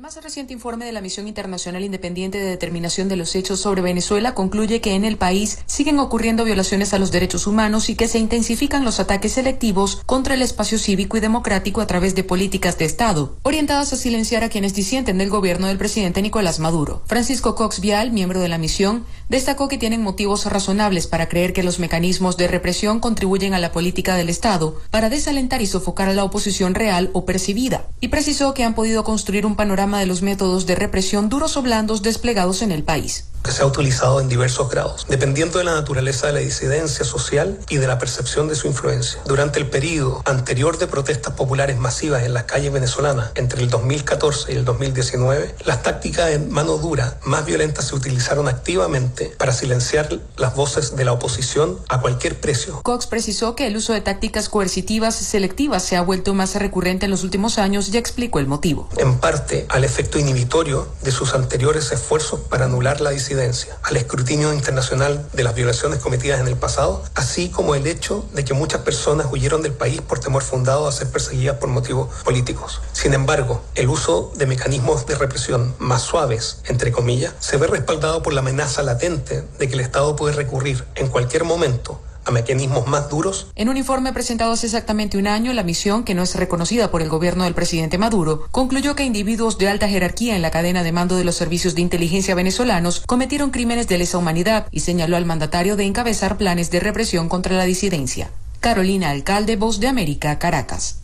El 0.00 0.04
más 0.04 0.16
reciente 0.24 0.54
informe 0.54 0.86
de 0.86 0.92
la 0.92 1.02
Misión 1.02 1.28
Internacional 1.28 1.84
Independiente 1.84 2.38
de 2.38 2.46
Determinación 2.46 3.10
de 3.10 3.16
los 3.16 3.36
Hechos 3.36 3.60
sobre 3.60 3.82
Venezuela 3.82 4.32
concluye 4.32 4.80
que 4.80 4.94
en 4.94 5.04
el 5.04 5.18
país 5.18 5.58
siguen 5.66 5.98
ocurriendo 5.98 6.42
violaciones 6.42 6.94
a 6.94 6.98
los 6.98 7.12
derechos 7.12 7.46
humanos 7.46 7.90
y 7.90 7.96
que 7.96 8.08
se 8.08 8.18
intensifican 8.18 8.82
los 8.82 8.98
ataques 8.98 9.32
selectivos 9.32 10.00
contra 10.06 10.32
el 10.32 10.40
espacio 10.40 10.78
cívico 10.78 11.18
y 11.18 11.20
democrático 11.20 11.82
a 11.82 11.86
través 11.86 12.14
de 12.14 12.24
políticas 12.24 12.78
de 12.78 12.86
Estado, 12.86 13.36
orientadas 13.42 13.92
a 13.92 13.96
silenciar 13.96 14.42
a 14.42 14.48
quienes 14.48 14.72
disienten 14.72 15.18
del 15.18 15.28
gobierno 15.28 15.66
del 15.66 15.76
presidente 15.76 16.22
Nicolás 16.22 16.60
Maduro. 16.60 17.02
Francisco 17.04 17.54
Cox 17.54 17.82
Vial, 17.82 18.10
miembro 18.10 18.40
de 18.40 18.48
la 18.48 18.56
misión, 18.56 19.04
destacó 19.30 19.68
que 19.68 19.78
tienen 19.78 20.02
motivos 20.02 20.44
razonables 20.44 21.06
para 21.06 21.28
creer 21.28 21.52
que 21.52 21.62
los 21.62 21.78
mecanismos 21.78 22.36
de 22.36 22.48
represión 22.48 22.98
contribuyen 22.98 23.54
a 23.54 23.60
la 23.60 23.70
política 23.70 24.16
del 24.16 24.28
Estado 24.28 24.76
para 24.90 25.08
desalentar 25.08 25.62
y 25.62 25.66
sofocar 25.66 26.08
a 26.08 26.14
la 26.14 26.24
oposición 26.24 26.74
real 26.74 27.10
o 27.12 27.24
percibida, 27.24 27.86
y 28.00 28.08
precisó 28.08 28.54
que 28.54 28.64
han 28.64 28.74
podido 28.74 29.04
construir 29.04 29.46
un 29.46 29.54
panorama 29.54 30.00
de 30.00 30.06
los 30.06 30.20
métodos 30.20 30.66
de 30.66 30.74
represión 30.74 31.28
duros 31.28 31.56
o 31.56 31.62
blandos 31.62 32.02
desplegados 32.02 32.60
en 32.60 32.72
el 32.72 32.82
país 32.82 33.24
que 33.42 33.52
se 33.52 33.62
ha 33.62 33.66
utilizado 33.66 34.20
en 34.20 34.28
diversos 34.28 34.68
grados, 34.68 35.06
dependiendo 35.08 35.58
de 35.58 35.64
la 35.64 35.74
naturaleza 35.74 36.26
de 36.26 36.34
la 36.34 36.40
disidencia 36.40 37.04
social 37.04 37.58
y 37.68 37.76
de 37.78 37.86
la 37.86 37.98
percepción 37.98 38.48
de 38.48 38.54
su 38.54 38.66
influencia. 38.66 39.20
Durante 39.24 39.58
el 39.58 39.68
periodo 39.68 40.22
anterior 40.26 40.78
de 40.78 40.86
protestas 40.86 41.34
populares 41.34 41.78
masivas 41.78 42.24
en 42.24 42.34
las 42.34 42.44
calles 42.44 42.72
venezolanas, 42.72 43.30
entre 43.34 43.62
el 43.62 43.70
2014 43.70 44.52
y 44.52 44.56
el 44.56 44.64
2019, 44.64 45.54
las 45.64 45.82
tácticas 45.82 46.28
de 46.28 46.38
mano 46.38 46.76
dura 46.76 47.18
más 47.24 47.46
violentas 47.46 47.88
se 47.88 47.94
utilizaron 47.94 48.48
activamente 48.48 49.19
para 49.26 49.52
silenciar 49.52 50.20
las 50.36 50.54
voces 50.54 50.96
de 50.96 51.04
la 51.04 51.12
oposición 51.12 51.78
a 51.88 52.00
cualquier 52.00 52.40
precio. 52.40 52.80
Cox 52.82 53.06
precisó 53.06 53.54
que 53.54 53.66
el 53.66 53.76
uso 53.76 53.92
de 53.92 54.00
tácticas 54.00 54.48
coercitivas 54.48 55.14
selectivas 55.14 55.82
se 55.82 55.96
ha 55.96 56.02
vuelto 56.02 56.34
más 56.34 56.54
recurrente 56.54 57.04
en 57.04 57.10
los 57.10 57.22
últimos 57.24 57.58
años 57.58 57.88
y 57.88 57.96
explicó 57.96 58.38
el 58.38 58.46
motivo. 58.46 58.88
En 58.96 59.18
parte 59.18 59.66
al 59.68 59.84
efecto 59.84 60.18
inhibitorio 60.18 60.88
de 61.02 61.10
sus 61.10 61.34
anteriores 61.34 61.92
esfuerzos 61.92 62.40
para 62.40 62.64
anular 62.64 63.00
la 63.00 63.10
disidencia 63.10 63.76
al 63.82 63.96
escrutinio 63.96 64.52
internacional 64.52 65.28
de 65.32 65.44
las 65.44 65.54
violaciones 65.54 65.98
cometidas 65.98 66.40
en 66.40 66.48
el 66.48 66.56
pasado, 66.56 67.02
así 67.14 67.48
como 67.48 67.74
el 67.74 67.86
hecho 67.86 68.24
de 68.32 68.44
que 68.44 68.54
muchas 68.54 68.82
personas 68.82 69.26
huyeron 69.30 69.62
del 69.62 69.72
país 69.72 70.00
por 70.00 70.20
temor 70.20 70.42
fundado 70.42 70.86
a 70.86 70.92
ser 70.92 71.10
perseguidas 71.10 71.56
por 71.56 71.68
motivos 71.68 72.08
políticos. 72.24 72.80
Sin 72.92 73.14
embargo, 73.14 73.62
el 73.74 73.88
uso 73.88 74.32
de 74.36 74.46
mecanismos 74.46 75.06
de 75.06 75.14
represión 75.14 75.74
más 75.78 76.02
suaves, 76.02 76.58
entre 76.66 76.92
comillas, 76.92 77.34
se 77.40 77.56
ve 77.56 77.66
respaldado 77.66 78.22
por 78.22 78.32
la 78.32 78.40
amenaza 78.40 78.82
latente 78.82 79.09
de 79.16 79.68
que 79.68 79.74
el 79.74 79.80
Estado 79.80 80.16
puede 80.16 80.34
recurrir 80.34 80.84
en 80.94 81.08
cualquier 81.08 81.44
momento 81.44 82.00
a 82.24 82.30
mecanismos 82.30 82.86
más 82.86 83.08
duros. 83.08 83.48
En 83.54 83.68
un 83.68 83.76
informe 83.76 84.12
presentado 84.12 84.52
hace 84.52 84.66
exactamente 84.66 85.18
un 85.18 85.26
año, 85.26 85.52
la 85.52 85.62
misión, 85.62 86.04
que 86.04 86.14
no 86.14 86.22
es 86.22 86.34
reconocida 86.34 86.90
por 86.90 87.02
el 87.02 87.08
gobierno 87.08 87.44
del 87.44 87.54
presidente 87.54 87.98
Maduro, 87.98 88.46
concluyó 88.50 88.94
que 88.94 89.04
individuos 89.04 89.58
de 89.58 89.68
alta 89.68 89.88
jerarquía 89.88 90.36
en 90.36 90.42
la 90.42 90.50
cadena 90.50 90.82
de 90.82 90.92
mando 90.92 91.16
de 91.16 91.24
los 91.24 91.36
servicios 91.36 91.74
de 91.74 91.82
inteligencia 91.82 92.34
venezolanos 92.34 93.02
cometieron 93.06 93.50
crímenes 93.50 93.88
de 93.88 93.98
lesa 93.98 94.18
humanidad 94.18 94.66
y 94.70 94.80
señaló 94.80 95.16
al 95.16 95.26
mandatario 95.26 95.76
de 95.76 95.84
encabezar 95.84 96.36
planes 96.36 96.70
de 96.70 96.80
represión 96.80 97.28
contra 97.28 97.56
la 97.56 97.64
disidencia. 97.64 98.30
Carolina 98.60 99.10
Alcalde, 99.10 99.56
Voz 99.56 99.80
de 99.80 99.88
América, 99.88 100.38
Caracas. 100.38 100.99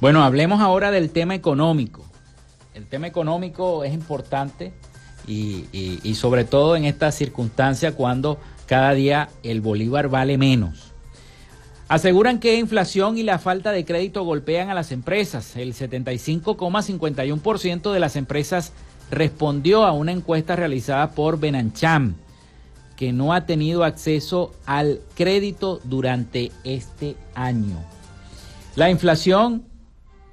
Bueno, 0.00 0.22
hablemos 0.22 0.60
ahora 0.60 0.92
del 0.92 1.10
tema 1.10 1.34
económico. 1.34 2.04
El 2.74 2.86
tema 2.86 3.08
económico 3.08 3.82
es 3.82 3.92
importante 3.92 4.72
y, 5.26 5.64
sobre 6.14 6.44
todo 6.44 6.76
en 6.76 6.84
esta 6.84 7.10
circunstancia 7.10 7.96
cuando 7.96 8.38
cada 8.66 8.94
día 8.94 9.28
el 9.42 9.60
bolívar 9.60 10.08
vale 10.08 10.38
menos. 10.38 10.92
Aseguran 11.88 12.38
que 12.38 12.58
inflación 12.58 13.18
y 13.18 13.24
la 13.24 13.40
falta 13.40 13.72
de 13.72 13.84
crédito 13.84 14.22
golpean 14.22 14.70
a 14.70 14.74
las 14.74 14.92
empresas. 14.92 15.56
El 15.56 15.74
75,51% 15.74 17.92
de 17.92 17.98
las 17.98 18.14
empresas 18.14 18.72
respondió 19.10 19.84
a 19.84 19.90
una 19.92 20.12
encuesta 20.12 20.54
realizada 20.54 21.10
por 21.10 21.40
Benancham, 21.40 22.14
que 22.94 23.12
no 23.12 23.32
ha 23.32 23.46
tenido 23.46 23.82
acceso 23.82 24.54
al 24.64 25.00
crédito 25.16 25.80
durante 25.82 26.52
este 26.62 27.16
año. 27.34 27.82
La 28.76 28.90
inflación 28.90 29.64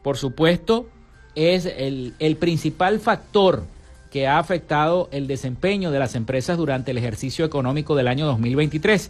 por 0.06 0.18
supuesto, 0.18 0.88
es 1.34 1.66
el, 1.66 2.38
principal 2.40 3.00
factor 3.00 3.64
que 4.12 4.28
ha 4.28 4.38
afectado 4.38 5.10
el 5.12 5.26
desempeño 5.26 5.90
de 5.90 5.98
las 5.98 6.14
empresas 6.14 6.60
durante 6.60 6.92
el 6.92 7.00
ejercicio 7.00 7.44
económico 7.44 7.96
del 7.96 8.08
año 8.08 8.28
2023. 8.28 9.10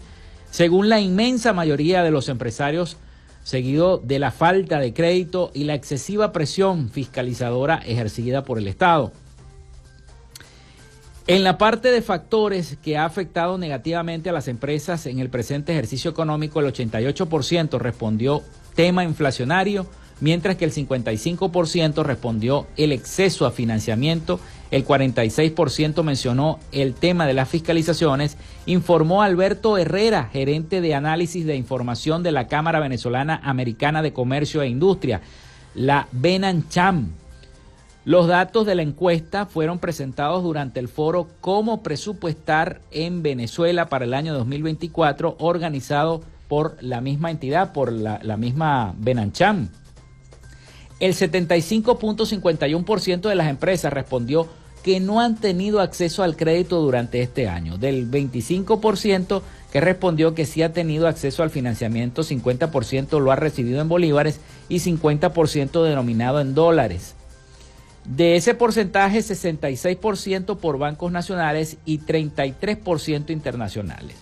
Según 0.51 0.87
la 0.87 1.01
inmensa 1.01 1.51
mayoría 1.51 2.01
de 2.01 2.11
los 2.11 2.29
empresarios, 2.29 2.95
seguido 3.43 3.97
de 3.97 4.19
la 4.19 4.31
falta 4.31 4.79
de 4.79 4.93
crédito 4.93 5.51
y 5.53 5.65
la 5.65 5.73
excesiva 5.73 6.31
presión 6.31 6.89
fiscalizadora 6.89 7.81
ejercida 7.85 8.45
por 8.45 8.57
el 8.57 8.69
Estado. 8.69 9.11
En 11.27 11.43
la 11.43 11.57
parte 11.57 11.91
de 11.91 12.01
factores 12.01 12.77
que 12.81 12.95
ha 12.95 13.03
afectado 13.03 13.57
negativamente 13.57 14.29
a 14.29 14.33
las 14.33 14.47
empresas 14.47 15.07
en 15.07 15.19
el 15.19 15.29
presente 15.29 15.73
ejercicio 15.73 16.09
económico, 16.09 16.61
el 16.61 16.67
88% 16.67 17.79
respondió 17.79 18.43
tema 18.75 19.03
inflacionario, 19.03 19.87
mientras 20.20 20.55
que 20.55 20.66
el 20.66 20.74
55% 20.74 22.03
respondió 22.03 22.68
el 22.78 22.91
exceso 22.91 23.45
a 23.45 23.51
financiamiento 23.51 24.39
el 24.72 24.86
46% 24.86 26.03
mencionó 26.03 26.59
el 26.72 26.95
tema 26.95 27.28
de 27.28 27.34
las 27.34 27.47
fiscalizaciones, 27.47 28.38
informó 28.66 29.22
Alberto 29.22 29.78
Herrera, 29.78 30.30
gerente 30.32 30.82
de 30.82 30.95
análisis 30.95 31.45
de 31.45 31.55
información 31.55 32.24
de 32.24 32.32
la 32.32 32.47
Cámara 32.47 32.80
Venezolana 32.80 33.39
Americana 33.43 34.01
de 34.01 34.11
Comercio 34.11 34.61
e 34.61 34.68
Industria, 34.68 35.22
la 35.76 36.07
Benancham. 36.11 37.11
Los 38.05 38.28
datos 38.28 38.66
de 38.66 38.76
la 38.76 38.82
encuesta 38.82 39.45
fueron 39.45 39.80
presentados 39.80 40.43
durante 40.43 40.80
el 40.80 40.88
foro 40.88 41.28
Cómo 41.41 41.82
presupuestar 41.82 42.82
en 42.91 43.24
Venezuela 43.24 43.88
para 43.88 44.05
el 44.05 44.13
año 44.13 44.34
2024, 44.34 45.38
organizado 45.39 46.22
por 46.47 46.78
la 46.82 47.01
misma 47.01 47.32
entidad, 47.32 47.72
por 47.72 47.91
la, 47.91 48.20
la 48.22 48.38
misma 48.38 48.93
Benancham. 48.97 49.70
El 50.99 51.13
75.51% 51.13 53.29
de 53.29 53.35
las 53.35 53.49
empresas 53.49 53.91
respondió 53.91 54.47
que 54.85 54.99
no 54.99 55.19
han 55.19 55.35
tenido 55.35 55.81
acceso 55.81 56.21
al 56.21 56.37
crédito 56.37 56.79
durante 56.79 57.21
este 57.21 57.49
año. 57.49 57.77
Del 57.77 58.09
25% 58.09 59.41
que 59.71 59.81
respondió 59.81 60.35
que 60.35 60.45
sí 60.45 60.61
ha 60.61 60.73
tenido 60.73 61.07
acceso 61.07 61.43
al 61.43 61.49
financiamiento, 61.49 62.21
50% 62.21 63.19
lo 63.19 63.31
ha 63.31 63.35
recibido 63.35 63.81
en 63.81 63.89
bolívares 63.89 64.39
y 64.69 64.77
50% 64.77 65.83
denominado 65.83 66.39
en 66.39 66.53
dólares. 66.53 67.15
De 68.05 68.35
ese 68.35 68.53
porcentaje, 68.53 69.19
66% 69.19 70.57
por 70.57 70.77
bancos 70.77 71.11
nacionales 71.11 71.77
y 71.83 71.99
33% 71.99 73.31
internacionales. 73.31 74.15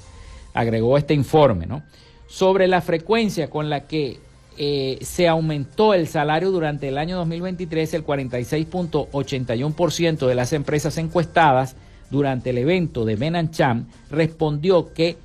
Agregó 0.54 0.98
este 0.98 1.14
informe, 1.14 1.66
¿no? 1.66 1.84
Sobre 2.28 2.68
la 2.68 2.82
frecuencia 2.82 3.50
con 3.50 3.70
la 3.70 3.82
que 3.82 4.20
eh, 4.58 5.00
se 5.02 5.28
aumentó 5.28 5.94
el 5.94 6.08
salario 6.08 6.50
durante 6.52 6.88
el 6.88 6.98
año 6.98 7.18
2023, 7.18 7.94
el 7.94 8.06
46.81% 8.06 10.28
de 10.28 10.36
las 10.36 10.54
empresas 10.54 10.98
encuestadas 10.98 11.76
durante 12.10 12.52
el 12.52 12.60
evento 12.60 13.04
de 13.06 13.16
Benancham 13.16 13.88
respondió 14.10 14.94
que 14.94 15.18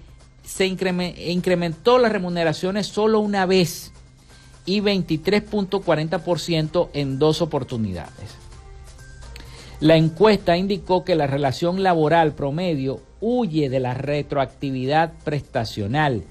se 0.43 0.67
incrementó 0.67 1.99
las 1.99 2.11
remuneraciones 2.11 2.87
solo 2.87 3.21
una 3.21 3.45
vez 3.45 3.93
y 4.65 4.81
23.40% 4.81 6.89
en 6.95 7.19
dos 7.19 7.43
oportunidades. 7.43 8.39
La 9.81 9.97
encuesta 9.97 10.57
indicó 10.57 11.05
que 11.05 11.15
la 11.15 11.27
relación 11.27 11.83
laboral 11.83 12.35
promedio 12.35 13.03
huye 13.21 13.69
de 13.69 13.81
la 13.81 13.95
retroactividad 13.95 15.13
prestacional 15.25 16.25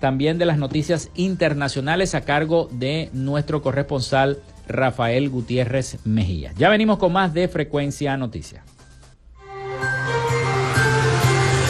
también 0.00 0.36
de 0.36 0.44
las 0.44 0.58
noticias 0.58 1.08
internacionales 1.14 2.14
a 2.14 2.26
cargo 2.26 2.68
de 2.72 3.08
nuestro 3.14 3.62
corresponsal 3.62 4.42
Rafael 4.68 5.30
Gutiérrez 5.30 5.96
Mejía. 6.04 6.52
Ya 6.58 6.68
venimos 6.68 6.98
con 6.98 7.14
más 7.14 7.32
de 7.32 7.48
Frecuencia 7.48 8.18
Noticias. 8.18 8.69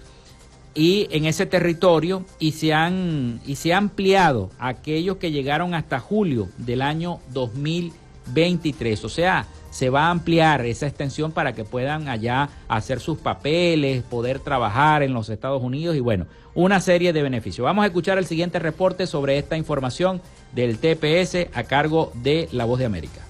y 0.78 1.08
en 1.10 1.24
ese 1.24 1.44
territorio 1.44 2.24
y 2.38 2.52
se 2.52 2.72
han 2.72 3.40
y 3.44 3.56
se 3.56 3.74
ha 3.74 3.78
ampliado 3.78 4.50
aquellos 4.60 5.16
que 5.16 5.32
llegaron 5.32 5.74
hasta 5.74 5.98
julio 5.98 6.48
del 6.56 6.82
año 6.82 7.18
2023. 7.32 9.04
O 9.04 9.08
sea, 9.08 9.46
se 9.70 9.90
va 9.90 10.06
a 10.06 10.10
ampliar 10.10 10.64
esa 10.66 10.86
extensión 10.86 11.32
para 11.32 11.52
que 11.52 11.64
puedan 11.64 12.08
allá 12.08 12.48
hacer 12.68 13.00
sus 13.00 13.18
papeles, 13.18 14.04
poder 14.04 14.38
trabajar 14.38 15.02
en 15.02 15.14
los 15.14 15.28
Estados 15.30 15.64
Unidos 15.64 15.96
y 15.96 16.00
bueno, 16.00 16.26
una 16.54 16.80
serie 16.80 17.12
de 17.12 17.24
beneficios. 17.24 17.64
Vamos 17.64 17.82
a 17.82 17.86
escuchar 17.86 18.16
el 18.16 18.26
siguiente 18.26 18.60
reporte 18.60 19.08
sobre 19.08 19.36
esta 19.36 19.56
información 19.56 20.22
del 20.54 20.78
TPS 20.78 21.48
a 21.54 21.64
cargo 21.64 22.12
de 22.14 22.48
La 22.52 22.66
Voz 22.66 22.78
de 22.78 22.86
América. 22.86 23.27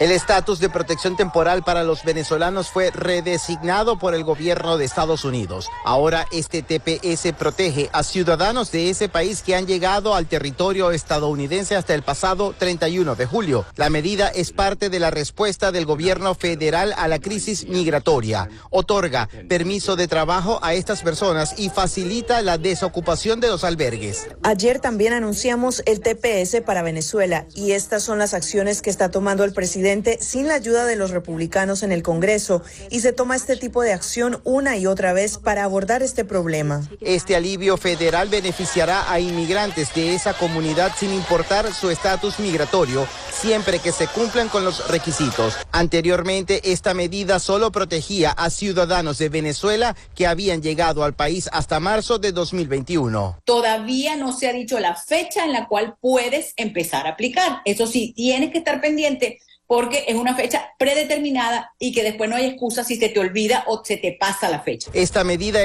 El 0.00 0.12
estatus 0.12 0.60
de 0.60 0.68
protección 0.68 1.16
temporal 1.16 1.64
para 1.64 1.82
los 1.82 2.04
venezolanos 2.04 2.68
fue 2.68 2.92
redesignado 2.92 3.98
por 3.98 4.14
el 4.14 4.22
gobierno 4.22 4.78
de 4.78 4.84
Estados 4.84 5.24
Unidos. 5.24 5.68
Ahora 5.84 6.24
este 6.30 6.62
TPS 6.62 7.32
protege 7.36 7.90
a 7.92 8.04
ciudadanos 8.04 8.70
de 8.70 8.90
ese 8.90 9.08
país 9.08 9.42
que 9.42 9.56
han 9.56 9.66
llegado 9.66 10.14
al 10.14 10.28
territorio 10.28 10.92
estadounidense 10.92 11.74
hasta 11.74 11.94
el 11.94 12.04
pasado 12.04 12.54
31 12.56 13.16
de 13.16 13.26
julio. 13.26 13.66
La 13.74 13.90
medida 13.90 14.28
es 14.28 14.52
parte 14.52 14.88
de 14.88 15.00
la 15.00 15.10
respuesta 15.10 15.72
del 15.72 15.84
gobierno 15.84 16.36
federal 16.36 16.94
a 16.96 17.08
la 17.08 17.18
crisis 17.18 17.66
migratoria. 17.66 18.48
Otorga 18.70 19.28
permiso 19.48 19.96
de 19.96 20.06
trabajo 20.06 20.60
a 20.62 20.74
estas 20.74 21.02
personas 21.02 21.58
y 21.58 21.70
facilita 21.70 22.40
la 22.42 22.56
desocupación 22.56 23.40
de 23.40 23.48
los 23.48 23.64
albergues. 23.64 24.28
Ayer 24.44 24.78
también 24.78 25.12
anunciamos 25.12 25.82
el 25.86 25.98
TPS 25.98 26.60
para 26.64 26.82
Venezuela 26.82 27.46
y 27.56 27.72
estas 27.72 28.04
son 28.04 28.20
las 28.20 28.32
acciones 28.32 28.80
que 28.80 28.90
está 28.90 29.10
tomando 29.10 29.42
el 29.42 29.52
presidente 29.52 29.87
sin 30.20 30.48
la 30.48 30.54
ayuda 30.54 30.84
de 30.84 30.96
los 30.96 31.12
republicanos 31.12 31.82
en 31.82 31.92
el 31.92 32.02
Congreso 32.02 32.62
y 32.90 33.00
se 33.00 33.14
toma 33.14 33.36
este 33.36 33.56
tipo 33.56 33.82
de 33.82 33.94
acción 33.94 34.40
una 34.44 34.76
y 34.76 34.86
otra 34.86 35.14
vez 35.14 35.38
para 35.38 35.64
abordar 35.64 36.02
este 36.02 36.26
problema. 36.26 36.86
Este 37.00 37.34
alivio 37.34 37.78
federal 37.78 38.28
beneficiará 38.28 39.10
a 39.10 39.18
inmigrantes 39.18 39.94
de 39.94 40.14
esa 40.14 40.34
comunidad 40.34 40.92
sin 40.98 41.14
importar 41.14 41.72
su 41.72 41.88
estatus 41.88 42.38
migratorio, 42.38 43.06
siempre 43.32 43.78
que 43.78 43.92
se 43.92 44.06
cumplan 44.08 44.48
con 44.48 44.62
los 44.62 44.88
requisitos. 44.88 45.56
Anteriormente, 45.72 46.60
esta 46.70 46.92
medida 46.92 47.38
solo 47.38 47.72
protegía 47.72 48.32
a 48.32 48.50
ciudadanos 48.50 49.16
de 49.16 49.30
Venezuela 49.30 49.96
que 50.14 50.26
habían 50.26 50.60
llegado 50.60 51.02
al 51.02 51.14
país 51.14 51.48
hasta 51.52 51.80
marzo 51.80 52.18
de 52.18 52.32
2021. 52.32 53.40
Todavía 53.44 54.16
no 54.16 54.36
se 54.36 54.48
ha 54.48 54.52
dicho 54.52 54.78
la 54.80 54.96
fecha 54.96 55.46
en 55.46 55.52
la 55.52 55.66
cual 55.66 55.96
puedes 56.00 56.52
empezar 56.56 57.06
a 57.06 57.10
aplicar. 57.10 57.62
Eso 57.64 57.86
sí, 57.86 58.12
tienes 58.14 58.50
que 58.50 58.58
estar 58.58 58.82
pendiente 58.82 59.38
porque 59.68 60.06
es 60.08 60.16
una 60.16 60.34
fecha 60.34 60.72
predeterminada 60.78 61.74
y 61.78 61.92
que 61.92 62.02
después 62.02 62.28
no 62.28 62.34
hay 62.34 62.46
excusa 62.46 62.82
si 62.82 62.96
se 62.96 63.10
te 63.10 63.20
olvida 63.20 63.62
o 63.68 63.84
se 63.84 63.98
te 63.98 64.16
pasa 64.18 64.48
la 64.48 64.58
fecha. 64.60 64.90
Esta 64.94 65.22
medida... 65.22 65.60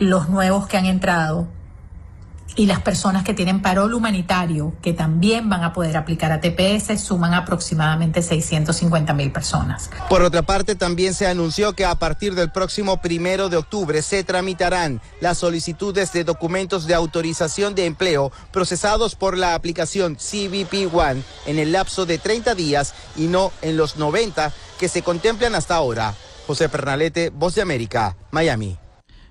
Los 0.00 0.28
nuevos 0.28 0.66
que 0.66 0.76
han 0.76 0.86
entrado 0.86 1.46
y 2.56 2.66
las 2.66 2.80
personas 2.80 3.24
que 3.24 3.34
tienen 3.34 3.62
parol 3.62 3.94
humanitario, 3.94 4.74
que 4.80 4.92
también 4.92 5.48
van 5.48 5.64
a 5.64 5.72
poder 5.72 5.96
aplicar 5.96 6.32
a 6.32 6.40
TPS, 6.40 7.00
suman 7.00 7.34
aproximadamente 7.34 8.22
650 8.22 9.12
mil 9.14 9.32
personas. 9.32 9.90
Por 10.08 10.22
otra 10.22 10.42
parte, 10.42 10.74
también 10.74 11.14
se 11.14 11.26
anunció 11.26 11.72
que 11.72 11.84
a 11.84 11.94
partir 11.96 12.34
del 12.34 12.50
próximo 12.50 13.00
primero 13.00 13.48
de 13.48 13.56
octubre 13.56 14.02
se 14.02 14.22
tramitarán 14.24 15.00
las 15.20 15.38
solicitudes 15.38 16.12
de 16.12 16.24
documentos 16.24 16.86
de 16.86 16.94
autorización 16.94 17.74
de 17.74 17.86
empleo 17.86 18.30
procesados 18.52 19.14
por 19.16 19.36
la 19.36 19.54
aplicación 19.54 20.16
CBP 20.16 20.94
One 20.94 21.22
en 21.46 21.58
el 21.58 21.72
lapso 21.72 22.06
de 22.06 22.18
30 22.18 22.54
días 22.54 22.94
y 23.16 23.26
no 23.26 23.52
en 23.62 23.76
los 23.76 23.96
90 23.96 24.52
que 24.78 24.88
se 24.88 25.02
contemplan 25.02 25.54
hasta 25.54 25.74
ahora. 25.74 26.14
José 26.46 26.68
Pernalete, 26.68 27.30
Voz 27.30 27.54
de 27.54 27.62
América, 27.62 28.16
Miami. 28.30 28.76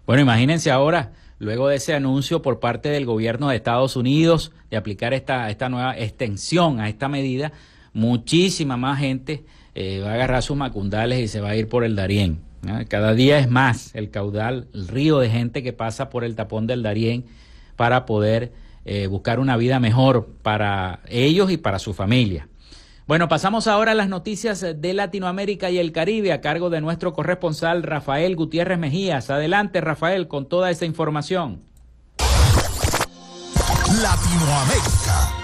Bueno, 0.05 0.23
imagínense 0.23 0.71
ahora 0.71 1.11
luego 1.43 1.67
de 1.67 1.75
ese 1.75 1.93
anuncio 1.93 2.41
por 2.41 2.59
parte 2.59 2.89
del 2.89 3.05
gobierno 3.05 3.49
de 3.49 3.55
Estados 3.55 3.95
Unidos 3.95 4.51
de 4.71 4.77
aplicar 4.77 5.13
esta, 5.13 5.49
esta 5.49 5.69
nueva 5.69 5.97
extensión 5.97 6.79
a 6.79 6.89
esta 6.89 7.07
medida, 7.09 7.51
muchísima 7.93 8.77
más 8.77 8.99
gente 8.99 9.43
eh, 9.75 10.01
va 10.03 10.11
a 10.11 10.13
agarrar 10.15 10.43
sus 10.43 10.57
macundales 10.57 11.19
y 11.19 11.27
se 11.27 11.41
va 11.41 11.49
a 11.49 11.55
ir 11.55 11.67
por 11.67 11.83
el 11.83 11.95
Darién. 11.95 12.39
Cada 12.87 13.13
día 13.13 13.39
es 13.39 13.49
más 13.49 13.93
el 13.93 14.09
caudal, 14.09 14.67
el 14.73 14.87
río 14.87 15.19
de 15.19 15.29
gente 15.29 15.63
que 15.63 15.73
pasa 15.73 16.09
por 16.09 16.23
el 16.23 16.35
tapón 16.35 16.65
del 16.65 16.81
Darién 16.81 17.25
para 17.75 18.05
poder 18.05 18.53
eh, 18.85 19.07
buscar 19.07 19.39
una 19.39 19.57
vida 19.57 19.81
mejor 19.81 20.29
para 20.41 21.01
ellos 21.09 21.51
y 21.51 21.57
para 21.57 21.79
su 21.79 21.93
familia. 21.93 22.47
Bueno, 23.05 23.27
pasamos 23.27 23.67
ahora 23.67 23.91
a 23.91 23.95
las 23.95 24.07
noticias 24.07 24.61
de 24.61 24.93
Latinoamérica 24.93 25.69
y 25.69 25.77
el 25.77 25.91
Caribe 25.91 26.31
a 26.31 26.39
cargo 26.39 26.69
de 26.69 26.79
nuestro 26.79 27.11
corresponsal 27.11 27.83
Rafael 27.83 28.37
Gutiérrez 28.37 28.79
Mejías. 28.79 29.29
Adelante, 29.29 29.81
Rafael, 29.81 30.29
con 30.29 30.47
toda 30.47 30.71
esa 30.71 30.85
información. 30.85 31.63
Latinoamérica. 34.01 35.42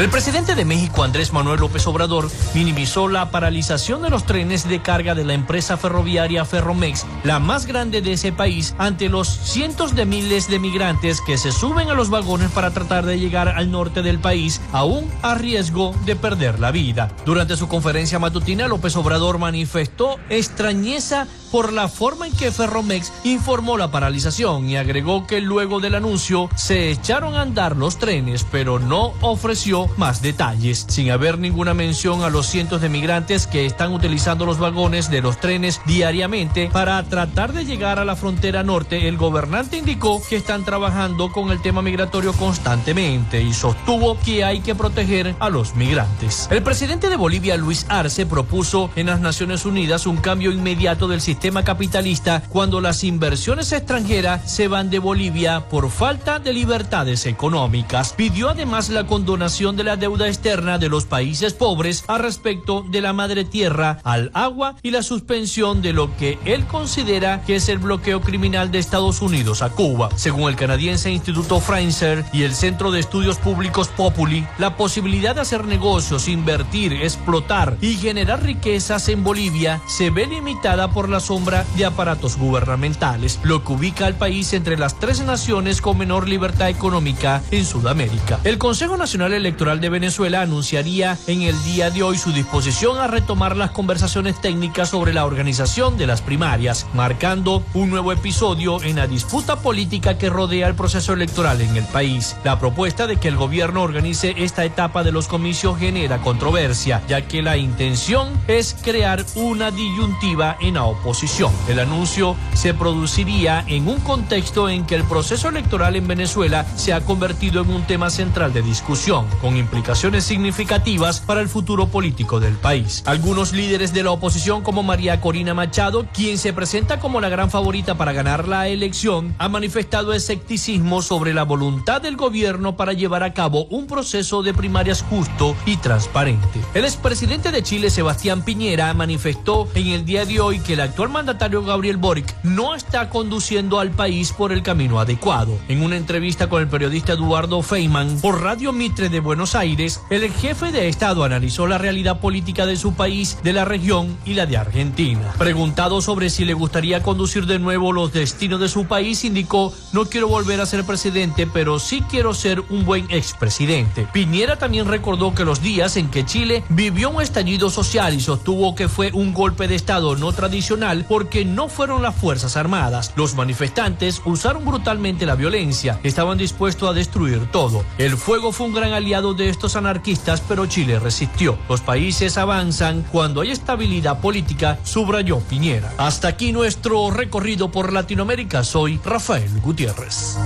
El 0.00 0.08
presidente 0.08 0.54
de 0.54 0.64
México, 0.64 1.02
Andrés 1.02 1.30
Manuel 1.30 1.60
López 1.60 1.86
Obrador, 1.86 2.30
minimizó 2.54 3.06
la 3.06 3.30
paralización 3.30 4.00
de 4.00 4.08
los 4.08 4.24
trenes 4.24 4.66
de 4.66 4.80
carga 4.80 5.14
de 5.14 5.26
la 5.26 5.34
empresa 5.34 5.76
ferroviaria 5.76 6.46
Ferromex, 6.46 7.04
la 7.22 7.38
más 7.38 7.66
grande 7.66 8.00
de 8.00 8.14
ese 8.14 8.32
país, 8.32 8.74
ante 8.78 9.10
los 9.10 9.28
cientos 9.28 9.94
de 9.94 10.06
miles 10.06 10.48
de 10.48 10.58
migrantes 10.58 11.20
que 11.20 11.36
se 11.36 11.52
suben 11.52 11.90
a 11.90 11.94
los 11.94 12.08
vagones 12.08 12.50
para 12.50 12.70
tratar 12.70 13.04
de 13.04 13.18
llegar 13.18 13.50
al 13.50 13.70
norte 13.70 14.00
del 14.00 14.18
país, 14.18 14.62
aún 14.72 15.06
a 15.20 15.34
riesgo 15.34 15.94
de 16.06 16.16
perder 16.16 16.60
la 16.60 16.70
vida. 16.70 17.12
Durante 17.26 17.58
su 17.58 17.68
conferencia 17.68 18.18
matutina, 18.18 18.68
López 18.68 18.96
Obrador 18.96 19.36
manifestó 19.36 20.16
extrañeza 20.30 21.26
por 21.52 21.72
la 21.72 21.88
forma 21.88 22.26
en 22.26 22.34
que 22.34 22.52
Ferromex 22.52 23.12
informó 23.24 23.76
la 23.76 23.90
paralización 23.90 24.68
y 24.68 24.76
agregó 24.76 25.26
que 25.26 25.40
luego 25.40 25.80
del 25.80 25.96
anuncio 25.96 26.48
se 26.54 26.90
echaron 26.90 27.34
a 27.34 27.42
andar 27.42 27.76
los 27.76 27.98
trenes, 27.98 28.46
pero 28.50 28.78
no 28.78 29.12
ofreció 29.20 29.89
más 29.96 30.22
detalles, 30.22 30.86
sin 30.88 31.10
haber 31.10 31.38
ninguna 31.38 31.74
mención 31.74 32.22
a 32.22 32.30
los 32.30 32.46
cientos 32.46 32.80
de 32.80 32.88
migrantes 32.88 33.46
que 33.46 33.66
están 33.66 33.92
utilizando 33.92 34.46
los 34.46 34.58
vagones 34.58 35.10
de 35.10 35.22
los 35.22 35.38
trenes 35.40 35.80
diariamente 35.86 36.70
para 36.72 37.02
tratar 37.04 37.52
de 37.52 37.64
llegar 37.64 37.98
a 37.98 38.04
la 38.04 38.16
frontera 38.16 38.62
norte. 38.62 39.08
El 39.08 39.16
gobernante 39.16 39.76
indicó 39.76 40.22
que 40.28 40.36
están 40.36 40.64
trabajando 40.64 41.32
con 41.32 41.50
el 41.50 41.62
tema 41.62 41.82
migratorio 41.82 42.32
constantemente 42.32 43.42
y 43.42 43.52
sostuvo 43.52 44.18
que 44.20 44.44
hay 44.44 44.60
que 44.60 44.74
proteger 44.74 45.34
a 45.38 45.50
los 45.50 45.74
migrantes. 45.74 46.48
El 46.50 46.62
presidente 46.62 47.08
de 47.08 47.16
Bolivia, 47.16 47.56
Luis 47.56 47.86
Arce, 47.88 48.26
propuso 48.26 48.90
en 48.96 49.06
las 49.06 49.20
Naciones 49.20 49.64
Unidas 49.64 50.06
un 50.06 50.16
cambio 50.16 50.52
inmediato 50.52 51.08
del 51.08 51.20
sistema 51.20 51.64
capitalista 51.64 52.42
cuando 52.48 52.80
las 52.80 53.04
inversiones 53.04 53.72
extranjeras 53.72 54.50
se 54.50 54.68
van 54.68 54.90
de 54.90 54.98
Bolivia 54.98 55.68
por 55.68 55.90
falta 55.90 56.38
de 56.38 56.52
libertades 56.52 57.26
económicas. 57.26 58.14
Pidió 58.16 58.50
además 58.50 58.88
la 58.88 59.06
condonación 59.06 59.76
de 59.76 59.79
la 59.84 59.96
deuda 59.96 60.28
externa 60.28 60.78
de 60.78 60.88
los 60.88 61.04
países 61.04 61.54
pobres 61.54 62.04
a 62.08 62.18
respecto 62.18 62.84
de 62.88 63.00
la 63.00 63.12
madre 63.12 63.44
tierra 63.44 63.98
al 64.04 64.30
agua 64.34 64.76
y 64.82 64.90
la 64.90 65.02
suspensión 65.02 65.82
de 65.82 65.92
lo 65.92 66.16
que 66.16 66.38
él 66.44 66.66
considera 66.66 67.42
que 67.42 67.56
es 67.56 67.68
el 67.68 67.78
bloqueo 67.78 68.20
criminal 68.20 68.70
de 68.70 68.78
Estados 68.78 69.22
Unidos 69.22 69.62
a 69.62 69.70
Cuba. 69.70 70.10
Según 70.16 70.48
el 70.48 70.56
canadiense 70.56 71.10
Instituto 71.10 71.60
Fraser 71.60 72.24
y 72.32 72.42
el 72.42 72.54
Centro 72.54 72.90
de 72.90 73.00
Estudios 73.00 73.38
Públicos 73.38 73.88
Populi, 73.88 74.46
la 74.58 74.76
posibilidad 74.76 75.34
de 75.34 75.42
hacer 75.42 75.64
negocios, 75.64 76.28
invertir, 76.28 76.92
explotar 76.92 77.76
y 77.80 77.94
generar 77.94 78.42
riquezas 78.42 79.08
en 79.08 79.22
Bolivia 79.22 79.80
se 79.86 80.10
ve 80.10 80.26
limitada 80.26 80.90
por 80.90 81.08
la 81.08 81.20
sombra 81.20 81.64
de 81.76 81.84
aparatos 81.84 82.36
gubernamentales, 82.36 83.38
lo 83.42 83.64
que 83.64 83.72
ubica 83.72 84.06
al 84.06 84.14
país 84.14 84.52
entre 84.52 84.76
las 84.76 84.98
tres 84.98 85.20
naciones 85.20 85.80
con 85.80 85.98
menor 85.98 86.28
libertad 86.28 86.68
económica 86.68 87.42
en 87.50 87.64
Sudamérica. 87.64 88.40
El 88.44 88.58
Consejo 88.58 88.96
Nacional 88.96 89.32
Electoral 89.32 89.69
de 89.78 89.88
Venezuela 89.88 90.40
anunciaría 90.40 91.16
en 91.28 91.42
el 91.42 91.62
día 91.62 91.90
de 91.90 92.02
hoy 92.02 92.18
su 92.18 92.32
disposición 92.32 92.98
a 92.98 93.06
retomar 93.06 93.56
las 93.56 93.70
conversaciones 93.70 94.40
técnicas 94.40 94.88
sobre 94.88 95.12
la 95.12 95.24
organización 95.24 95.96
de 95.96 96.08
las 96.08 96.22
primarias, 96.22 96.88
marcando 96.92 97.62
un 97.74 97.90
nuevo 97.90 98.10
episodio 98.10 98.82
en 98.82 98.96
la 98.96 99.06
disputa 99.06 99.60
política 99.60 100.18
que 100.18 100.30
rodea 100.30 100.66
el 100.66 100.74
proceso 100.74 101.12
electoral 101.12 101.60
en 101.60 101.76
el 101.76 101.84
país. 101.84 102.36
La 102.42 102.58
propuesta 102.58 103.06
de 103.06 103.18
que 103.18 103.28
el 103.28 103.36
gobierno 103.36 103.82
organice 103.82 104.34
esta 104.38 104.64
etapa 104.64 105.04
de 105.04 105.12
los 105.12 105.28
comicios 105.28 105.78
genera 105.78 106.18
controversia, 106.22 107.02
ya 107.06 107.28
que 107.28 107.42
la 107.42 107.56
intención 107.56 108.28
es 108.48 108.76
crear 108.82 109.24
una 109.36 109.70
disyuntiva 109.70 110.56
en 110.60 110.74
la 110.74 110.84
oposición. 110.84 111.52
El 111.68 111.78
anuncio 111.78 112.34
se 112.54 112.74
produciría 112.74 113.62
en 113.66 113.86
un 113.88 114.00
contexto 114.00 114.68
en 114.68 114.86
que 114.86 114.94
el 114.94 115.04
proceso 115.04 115.48
electoral 115.48 115.96
en 115.96 116.08
Venezuela 116.08 116.66
se 116.76 116.92
ha 116.92 117.02
convertido 117.02 117.62
en 117.62 117.70
un 117.70 117.82
tema 117.82 118.10
central 118.10 118.52
de 118.52 118.62
discusión, 118.62 119.26
con 119.40 119.49
implicaciones 119.56 120.24
significativas 120.24 121.20
para 121.20 121.40
el 121.40 121.48
futuro 121.48 121.88
político 121.88 122.40
del 122.40 122.54
país. 122.54 123.02
Algunos 123.06 123.52
líderes 123.52 123.92
de 123.92 124.02
la 124.02 124.10
oposición, 124.10 124.62
como 124.62 124.82
María 124.82 125.20
Corina 125.20 125.54
Machado, 125.54 126.06
quien 126.12 126.38
se 126.38 126.52
presenta 126.52 127.00
como 127.00 127.20
la 127.20 127.28
gran 127.28 127.50
favorita 127.50 127.96
para 127.96 128.12
ganar 128.12 128.48
la 128.48 128.68
elección, 128.68 129.34
ha 129.38 129.48
manifestado 129.48 130.12
escepticismo 130.12 131.02
sobre 131.02 131.34
la 131.34 131.44
voluntad 131.44 132.02
del 132.02 132.16
gobierno 132.16 132.76
para 132.76 132.92
llevar 132.92 133.22
a 133.22 133.34
cabo 133.34 133.64
un 133.66 133.86
proceso 133.86 134.42
de 134.42 134.54
primarias 134.54 135.02
justo 135.02 135.56
y 135.66 135.76
transparente. 135.76 136.60
El 136.74 136.84
expresidente 136.84 137.50
de 137.50 137.62
Chile, 137.62 137.90
Sebastián 137.90 138.44
Piñera, 138.44 138.92
manifestó 138.94 139.68
en 139.74 139.88
el 139.88 140.04
día 140.04 140.24
de 140.24 140.40
hoy 140.40 140.60
que 140.60 140.74
el 140.74 140.80
actual 140.80 141.08
mandatario 141.08 141.62
Gabriel 141.62 141.96
Boric 141.96 142.34
no 142.42 142.74
está 142.74 143.08
conduciendo 143.08 143.80
al 143.80 143.90
país 143.90 144.32
por 144.32 144.52
el 144.52 144.62
camino 144.62 145.00
adecuado. 145.00 145.58
En 145.68 145.82
una 145.82 145.96
entrevista 145.96 146.48
con 146.48 146.62
el 146.62 146.68
periodista 146.68 147.14
Eduardo 147.14 147.62
Feynman 147.62 148.20
por 148.20 148.42
Radio 148.42 148.72
Mitre 148.72 149.08
de 149.08 149.20
Buenos 149.20 149.39
Aires, 149.54 150.00
el 150.10 150.30
jefe 150.30 150.70
de 150.70 150.88
Estado 150.88 151.24
analizó 151.24 151.66
la 151.66 151.78
realidad 151.78 152.20
política 152.20 152.66
de 152.66 152.76
su 152.76 152.94
país, 152.94 153.38
de 153.42 153.52
la 153.52 153.64
región 153.64 154.16
y 154.24 154.34
la 154.34 154.46
de 154.46 154.56
Argentina. 154.56 155.32
Preguntado 155.38 156.02
sobre 156.02 156.30
si 156.30 156.44
le 156.44 156.54
gustaría 156.54 157.02
conducir 157.02 157.46
de 157.46 157.58
nuevo 157.58 157.92
los 157.92 158.12
destinos 158.12 158.60
de 158.60 158.68
su 158.68 158.84
país, 158.86 159.24
indicó, 159.24 159.72
no 159.92 160.04
quiero 160.04 160.28
volver 160.28 160.60
a 160.60 160.66
ser 160.66 160.84
presidente, 160.84 161.46
pero 161.46 161.78
sí 161.78 162.02
quiero 162.08 162.34
ser 162.34 162.60
un 162.68 162.84
buen 162.84 163.06
expresidente. 163.10 164.06
Piñera 164.12 164.56
también 164.56 164.86
recordó 164.86 165.34
que 165.34 165.44
los 165.44 165.62
días 165.62 165.96
en 165.96 166.10
que 166.10 166.24
Chile 166.26 166.62
vivió 166.68 167.10
un 167.10 167.22
estallido 167.22 167.70
social 167.70 168.14
y 168.14 168.20
sostuvo 168.20 168.74
que 168.74 168.88
fue 168.88 169.10
un 169.12 169.32
golpe 169.32 169.68
de 169.68 169.74
Estado 169.74 170.16
no 170.16 170.32
tradicional 170.32 171.06
porque 171.08 171.44
no 171.44 171.68
fueron 171.68 172.02
las 172.02 172.14
Fuerzas 172.14 172.56
Armadas. 172.56 173.12
Los 173.16 173.34
manifestantes 173.34 174.20
usaron 174.24 174.64
brutalmente 174.64 175.26
la 175.26 175.34
violencia, 175.34 175.98
estaban 176.02 176.38
dispuestos 176.38 176.88
a 176.88 176.92
destruir 176.92 177.50
todo. 177.50 177.84
El 177.98 178.16
fuego 178.16 178.52
fue 178.52 178.66
un 178.66 178.74
gran 178.74 178.92
aliado 178.92 179.29
de 179.34 179.48
estos 179.48 179.76
anarquistas, 179.76 180.40
pero 180.40 180.66
Chile 180.66 180.98
resistió. 180.98 181.58
Los 181.68 181.80
países 181.80 182.38
avanzan 182.38 183.04
cuando 183.10 183.40
hay 183.40 183.50
estabilidad 183.50 184.20
política, 184.20 184.78
subrayó 184.82 185.40
Piñera. 185.40 185.92
Hasta 185.98 186.28
aquí 186.28 186.52
nuestro 186.52 187.10
recorrido 187.10 187.70
por 187.70 187.92
Latinoamérica. 187.92 188.64
Soy 188.64 189.00
Rafael 189.04 189.60
Gutiérrez. 189.60 190.36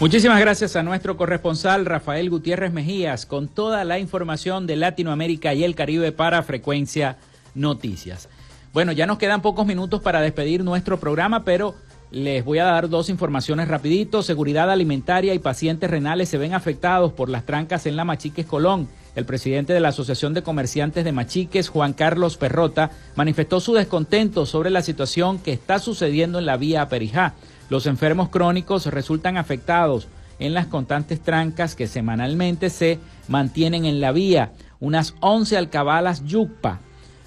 Muchísimas 0.00 0.38
gracias 0.38 0.76
a 0.76 0.84
nuestro 0.84 1.16
corresponsal 1.16 1.84
Rafael 1.84 2.30
Gutiérrez 2.30 2.72
Mejías 2.72 3.26
con 3.26 3.48
toda 3.48 3.82
la 3.82 3.98
información 3.98 4.64
de 4.64 4.76
Latinoamérica 4.76 5.54
y 5.54 5.64
el 5.64 5.74
Caribe 5.74 6.12
para 6.12 6.44
Frecuencia 6.44 7.16
Noticias. 7.56 8.28
Bueno, 8.72 8.92
ya 8.92 9.06
nos 9.06 9.18
quedan 9.18 9.42
pocos 9.42 9.66
minutos 9.66 10.00
para 10.00 10.20
despedir 10.20 10.62
nuestro 10.62 11.00
programa, 11.00 11.42
pero 11.42 11.74
les 12.12 12.44
voy 12.44 12.60
a 12.60 12.64
dar 12.66 12.88
dos 12.88 13.08
informaciones 13.08 13.66
rapidito. 13.66 14.22
Seguridad 14.22 14.70
alimentaria 14.70 15.34
y 15.34 15.40
pacientes 15.40 15.90
renales 15.90 16.28
se 16.28 16.38
ven 16.38 16.54
afectados 16.54 17.12
por 17.12 17.28
las 17.28 17.44
trancas 17.44 17.84
en 17.86 17.96
la 17.96 18.04
Machiques 18.04 18.46
Colón. 18.46 18.88
El 19.16 19.24
presidente 19.24 19.72
de 19.72 19.80
la 19.80 19.88
Asociación 19.88 20.32
de 20.32 20.44
Comerciantes 20.44 21.04
de 21.04 21.10
Machiques, 21.10 21.70
Juan 21.70 21.92
Carlos 21.92 22.36
Perrota, 22.36 22.92
manifestó 23.16 23.58
su 23.58 23.74
descontento 23.74 24.46
sobre 24.46 24.70
la 24.70 24.82
situación 24.82 25.40
que 25.40 25.52
está 25.52 25.80
sucediendo 25.80 26.38
en 26.38 26.46
la 26.46 26.56
vía 26.56 26.88
Perijá. 26.88 27.34
Los 27.68 27.86
enfermos 27.86 28.28
crónicos 28.28 28.86
resultan 28.86 29.36
afectados 29.36 30.08
en 30.38 30.54
las 30.54 30.66
constantes 30.66 31.20
trancas 31.20 31.74
que 31.74 31.86
semanalmente 31.86 32.70
se 32.70 32.98
mantienen 33.28 33.84
en 33.84 34.00
la 34.00 34.12
vía, 34.12 34.52
unas 34.80 35.14
11 35.20 35.56
alcabalas 35.56 36.24
yucpa 36.24 36.80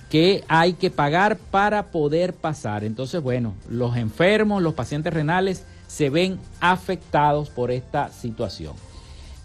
que 0.10 0.44
hay 0.50 0.74
que 0.74 0.92
pagar 0.92 1.38
para 1.38 1.88
poder 1.88 2.34
pasar. 2.34 2.84
Entonces, 2.84 3.22
bueno, 3.22 3.54
los 3.70 3.96
enfermos, 3.96 4.62
los 4.62 4.74
pacientes 4.74 5.14
renales 5.14 5.66
se 5.88 6.10
ven 6.10 6.38
afectados 6.60 7.50
por 7.50 7.72
esta 7.72 8.10
situación. 8.10 8.74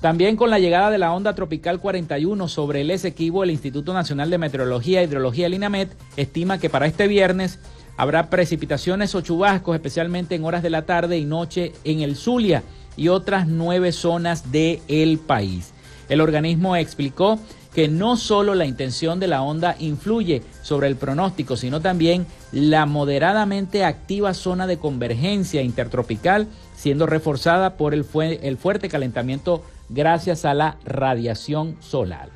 También 0.00 0.36
con 0.36 0.50
la 0.50 0.58
llegada 0.58 0.90
de 0.90 0.98
la 0.98 1.12
onda 1.12 1.34
tropical 1.34 1.80
41 1.80 2.48
sobre 2.48 2.82
el 2.82 2.90
Esequibo, 2.90 3.44
el 3.44 3.50
Instituto 3.50 3.94
Nacional 3.94 4.28
de 4.28 4.38
Meteorología 4.38 5.00
e 5.00 5.04
Hidrología, 5.04 5.46
el 5.46 5.54
INAMET, 5.54 5.90
estima 6.16 6.58
que 6.58 6.68
para 6.68 6.86
este 6.86 7.06
viernes 7.06 7.58
Habrá 7.96 8.28
precipitaciones 8.28 9.14
o 9.14 9.22
chubascos, 9.22 9.74
especialmente 9.74 10.34
en 10.34 10.44
horas 10.44 10.62
de 10.62 10.70
la 10.70 10.82
tarde 10.82 11.18
y 11.18 11.24
noche 11.24 11.72
en 11.84 12.00
el 12.00 12.16
Zulia 12.16 12.62
y 12.96 13.08
otras 13.08 13.46
nueve 13.46 13.92
zonas 13.92 14.52
del 14.52 15.18
país. 15.18 15.72
El 16.08 16.20
organismo 16.20 16.76
explicó 16.76 17.38
que 17.74 17.88
no 17.88 18.16
solo 18.16 18.54
la 18.54 18.64
intención 18.64 19.20
de 19.20 19.26
la 19.26 19.42
onda 19.42 19.76
influye 19.78 20.42
sobre 20.62 20.88
el 20.88 20.96
pronóstico, 20.96 21.56
sino 21.56 21.80
también 21.80 22.26
la 22.52 22.86
moderadamente 22.86 23.84
activa 23.84 24.32
zona 24.32 24.66
de 24.66 24.78
convergencia 24.78 25.60
intertropical, 25.60 26.46
siendo 26.74 27.06
reforzada 27.06 27.76
por 27.76 27.92
el, 27.92 28.06
el 28.14 28.56
fuerte 28.56 28.88
calentamiento 28.88 29.62
gracias 29.90 30.44
a 30.44 30.54
la 30.54 30.76
radiación 30.84 31.76
solar. 31.80 32.30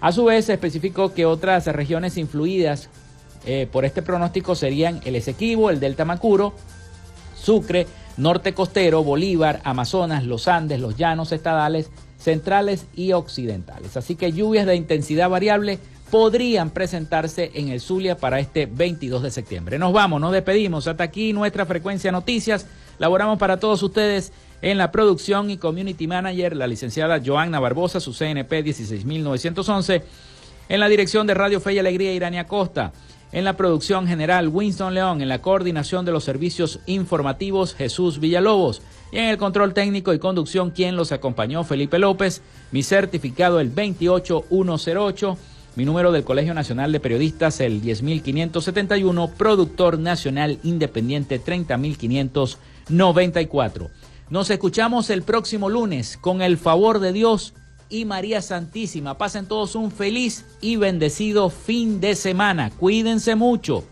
A 0.00 0.12
su 0.12 0.24
vez, 0.24 0.46
se 0.46 0.54
especificó 0.54 1.14
que 1.14 1.26
otras 1.26 1.66
regiones 1.66 2.16
influidas 2.16 2.88
eh, 3.46 3.68
por 3.70 3.84
este 3.84 4.02
pronóstico 4.02 4.54
serían 4.54 5.00
el 5.04 5.16
Esequibo, 5.16 5.70
el 5.70 5.80
Delta 5.80 6.04
Macuro, 6.04 6.52
Sucre, 7.34 7.86
Norte 8.16 8.52
Costero, 8.52 9.02
Bolívar, 9.02 9.60
Amazonas, 9.64 10.24
los 10.24 10.46
Andes, 10.48 10.80
los 10.80 10.96
llanos 10.96 11.32
estadales, 11.32 11.90
centrales 12.18 12.86
y 12.94 13.12
occidentales. 13.12 13.96
Así 13.96 14.14
que 14.14 14.32
lluvias 14.32 14.66
de 14.66 14.76
intensidad 14.76 15.30
variable 15.30 15.78
podrían 16.10 16.70
presentarse 16.70 17.52
en 17.54 17.68
el 17.68 17.80
Zulia 17.80 18.16
para 18.16 18.40
este 18.40 18.66
22 18.66 19.22
de 19.22 19.30
septiembre. 19.30 19.78
Nos 19.78 19.92
vamos, 19.92 20.20
nos 20.20 20.32
despedimos. 20.32 20.86
Hasta 20.86 21.04
aquí 21.04 21.32
nuestra 21.32 21.64
frecuencia 21.64 22.12
noticias. 22.12 22.66
Laboramos 22.98 23.38
para 23.38 23.58
todos 23.58 23.82
ustedes 23.82 24.32
en 24.60 24.76
la 24.76 24.92
producción 24.92 25.50
y 25.50 25.56
community 25.56 26.06
manager, 26.06 26.56
la 26.56 26.66
licenciada 26.66 27.22
Joanna 27.24 27.60
Barbosa, 27.60 28.00
su 28.00 28.12
CNP 28.12 28.62
16911. 28.62 30.02
En 30.68 30.80
la 30.80 30.88
dirección 30.88 31.26
de 31.26 31.34
Radio 31.34 31.60
Fe 31.60 31.74
y 31.74 31.78
Alegría, 31.78 32.12
Irania 32.12 32.46
Costa. 32.46 32.92
En 33.32 33.44
la 33.44 33.56
producción 33.56 34.08
general, 34.08 34.48
Winston 34.48 34.92
León. 34.92 35.22
En 35.22 35.28
la 35.28 35.40
coordinación 35.40 36.04
de 36.04 36.10
los 36.10 36.24
servicios 36.24 36.80
informativos, 36.86 37.74
Jesús 37.74 38.18
Villalobos. 38.18 38.82
Y 39.12 39.18
en 39.18 39.26
el 39.26 39.38
control 39.38 39.72
técnico 39.72 40.12
y 40.12 40.18
conducción, 40.18 40.72
quien 40.72 40.96
los 40.96 41.12
acompañó, 41.12 41.62
Felipe 41.62 42.00
López. 42.00 42.42
Mi 42.72 42.82
certificado, 42.82 43.60
el 43.60 43.72
28108. 43.72 45.38
Mi 45.76 45.84
número 45.84 46.10
del 46.10 46.24
Colegio 46.24 46.54
Nacional 46.54 46.90
de 46.90 46.98
Periodistas, 46.98 47.60
el 47.60 47.80
10571. 47.80 49.30
Productor 49.38 50.00
Nacional 50.00 50.58
Independiente, 50.64 51.38
30594. 51.38 53.90
Nos 54.28 54.50
escuchamos 54.50 55.08
el 55.10 55.22
próximo 55.22 55.68
lunes, 55.68 56.16
con 56.16 56.42
el 56.42 56.58
favor 56.58 56.98
de 56.98 57.12
Dios 57.12 57.54
y 57.90 58.04
María 58.04 58.40
Santísima. 58.40 59.18
Pasen 59.18 59.46
todos 59.46 59.74
un 59.74 59.90
feliz 59.90 60.44
y 60.60 60.76
bendecido 60.76 61.50
fin 61.50 62.00
de 62.00 62.14
semana. 62.14 62.70
Cuídense 62.70 63.34
mucho. 63.34 63.84